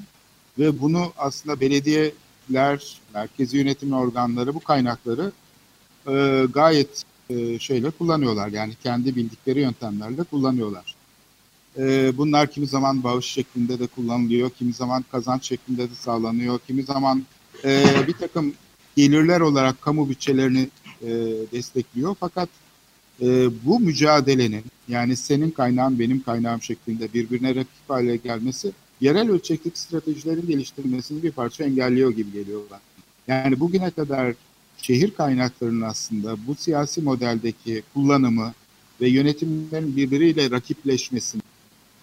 [0.59, 5.31] Ve bunu aslında belediyeler, merkezi yönetim organları bu kaynakları
[6.07, 8.47] e, gayet e, şeyle kullanıyorlar.
[8.47, 10.95] Yani kendi bildikleri yöntemlerle kullanıyorlar.
[11.77, 16.83] E, bunlar kimi zaman bağış şeklinde de kullanılıyor, kimi zaman kazanç şeklinde de sağlanıyor, kimi
[16.83, 17.25] zaman
[17.63, 18.53] e, bir takım
[18.95, 20.69] gelirler olarak kamu bütçelerini
[21.01, 21.09] e,
[21.51, 22.15] destekliyor.
[22.19, 22.49] Fakat
[23.21, 29.79] e, bu mücadelenin yani senin kaynağın benim kaynağım şeklinde birbirine rakip hale gelmesi yerel ölçekteki
[29.79, 32.79] stratejilerin geliştirilmesini bir parça engelliyor gibi geliyor bana.
[33.27, 34.33] Yani bugüne kadar
[34.81, 38.53] şehir kaynaklarının aslında bu siyasi modeldeki kullanımı
[39.01, 41.41] ve yönetimlerin birbiriyle rakipleşmesini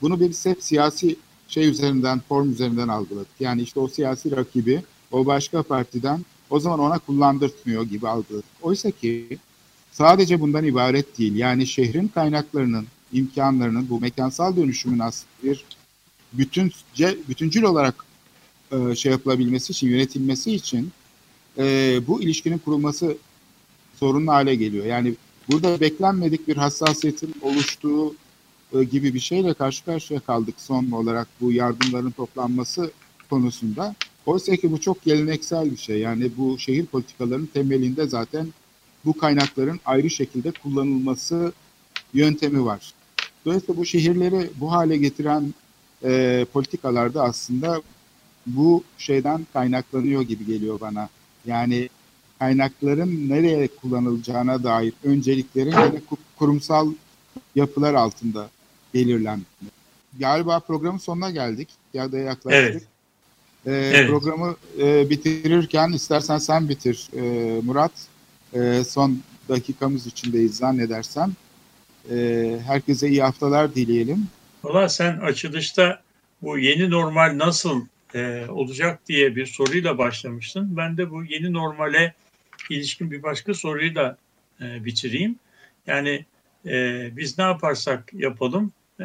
[0.03, 1.17] bunu biz hep siyasi
[1.49, 3.41] şey üzerinden, form üzerinden algıladık.
[3.41, 8.45] Yani işte o siyasi rakibi o başka partiden o zaman ona kullandırtmıyor gibi algıladık.
[8.63, 9.39] Oysa ki
[9.93, 11.37] sadece bundan ibaret değil.
[11.37, 15.65] Yani şehrin kaynaklarının, imkanlarının, bu mekansal dönüşümün aslında bir
[16.33, 18.05] bütünce, bütüncül olarak
[18.73, 20.93] e, şey yapılabilmesi için, yönetilmesi için
[21.59, 23.17] e, bu ilişkinin kurulması
[23.95, 24.87] sorunlu hale geliyor.
[24.87, 25.15] Yani
[25.51, 28.15] burada beklenmedik bir hassasiyetin oluştuğu
[28.75, 32.91] e, gibi bir şeyle karşı karşıya kaldık son olarak bu yardımların toplanması
[33.31, 33.95] konusunda.
[34.27, 35.99] Oysa ki bu çok geleneksel bir şey.
[35.99, 38.49] Yani bu şehir politikalarının temelinde zaten
[39.05, 41.53] bu kaynakların ayrı şekilde kullanılması
[42.15, 42.93] yöntemi var.
[43.45, 45.55] Dolayısıyla bu şehirleri bu hale getiren
[46.05, 47.83] e, politikalarda aslında
[48.47, 51.09] bu şeyden kaynaklanıyor gibi geliyor bana.
[51.47, 51.89] Yani
[52.39, 56.01] kaynakların nereye kullanılacağına dair önceliklerin yine
[56.39, 56.93] kurumsal
[57.55, 58.49] yapılar altında
[58.95, 59.47] belirlenmesi.
[60.19, 62.53] Galiba programın sonuna geldik ya da yaklaştık.
[62.53, 62.83] Evet.
[63.67, 64.09] Ee, evet.
[64.09, 67.21] Programı e, bitirirken istersen sen bitir e,
[67.61, 67.93] Murat.
[68.55, 69.19] E, son
[69.49, 71.33] dakikamız içindeyiz zannedersem.
[72.11, 72.17] E,
[72.67, 74.29] herkese iyi haftalar dileyelim.
[74.65, 76.03] Valla sen açılışta
[76.43, 77.85] bu yeni normal nasıl
[78.15, 80.77] e, olacak diye bir soruyla başlamıştın.
[80.77, 82.15] Ben de bu yeni normale
[82.71, 84.19] ilişkin bir başka soruyu da
[84.61, 85.37] e, bitireyim.
[85.87, 86.25] Yani
[86.67, 89.05] e, biz ne yaparsak yapalım e,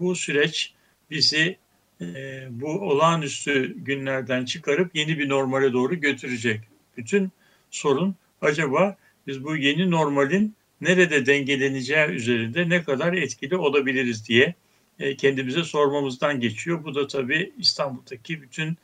[0.00, 0.74] bu süreç
[1.10, 1.56] bizi
[2.00, 2.04] e,
[2.50, 6.60] bu olağanüstü günlerden çıkarıp yeni bir normale doğru götürecek.
[6.96, 7.32] Bütün
[7.70, 14.54] sorun acaba biz bu yeni normalin nerede dengeleneceği üzerinde ne kadar etkili olabiliriz diye
[15.00, 16.84] e, kendimize sormamızdan geçiyor.
[16.84, 18.76] Bu da tabii İstanbul'daki bütün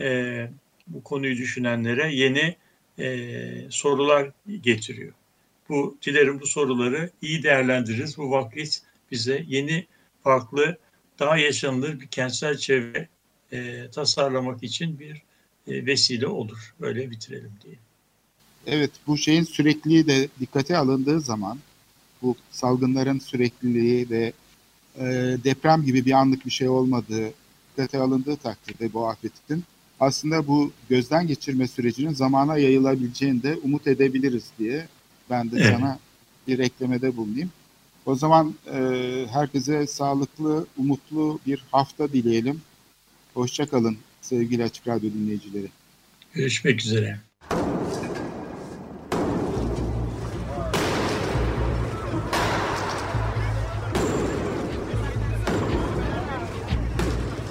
[0.00, 0.48] e,
[0.86, 2.56] bu konuyu düşünenlere yeni
[2.98, 5.12] e, sorular getiriyor.
[5.68, 8.18] Bu dilerim bu soruları iyi değerlendiririz.
[8.18, 9.86] Bu vakit bize yeni
[10.24, 10.78] farklı
[11.18, 13.08] daha yaşanılır bir kentsel çevre
[13.52, 15.22] e, tasarlamak için bir
[15.68, 16.74] e, vesile olur.
[16.80, 17.74] Böyle bitirelim diye.
[18.66, 21.58] Evet bu şeyin sürekliliği de dikkate alındığı zaman
[22.22, 24.32] bu salgınların sürekliliği ve
[24.98, 25.04] e,
[25.44, 27.32] deprem gibi bir anlık bir şey olmadığı
[27.80, 29.64] dikkate alındığı takdirde bu afetin
[30.00, 34.88] aslında bu gözden geçirme sürecinin zamana yayılabileceğini de umut edebiliriz diye
[35.30, 35.74] ben de Evet.
[35.74, 35.98] sana
[36.48, 37.50] bir eklemede bulunayım.
[38.06, 38.78] O zaman e,
[39.32, 42.60] herkese sağlıklı, umutlu bir hafta dileyelim.
[43.34, 45.68] Hoşçakalın sevgili Açık Radyo dinleyicileri.
[46.32, 47.20] Görüşmek üzere.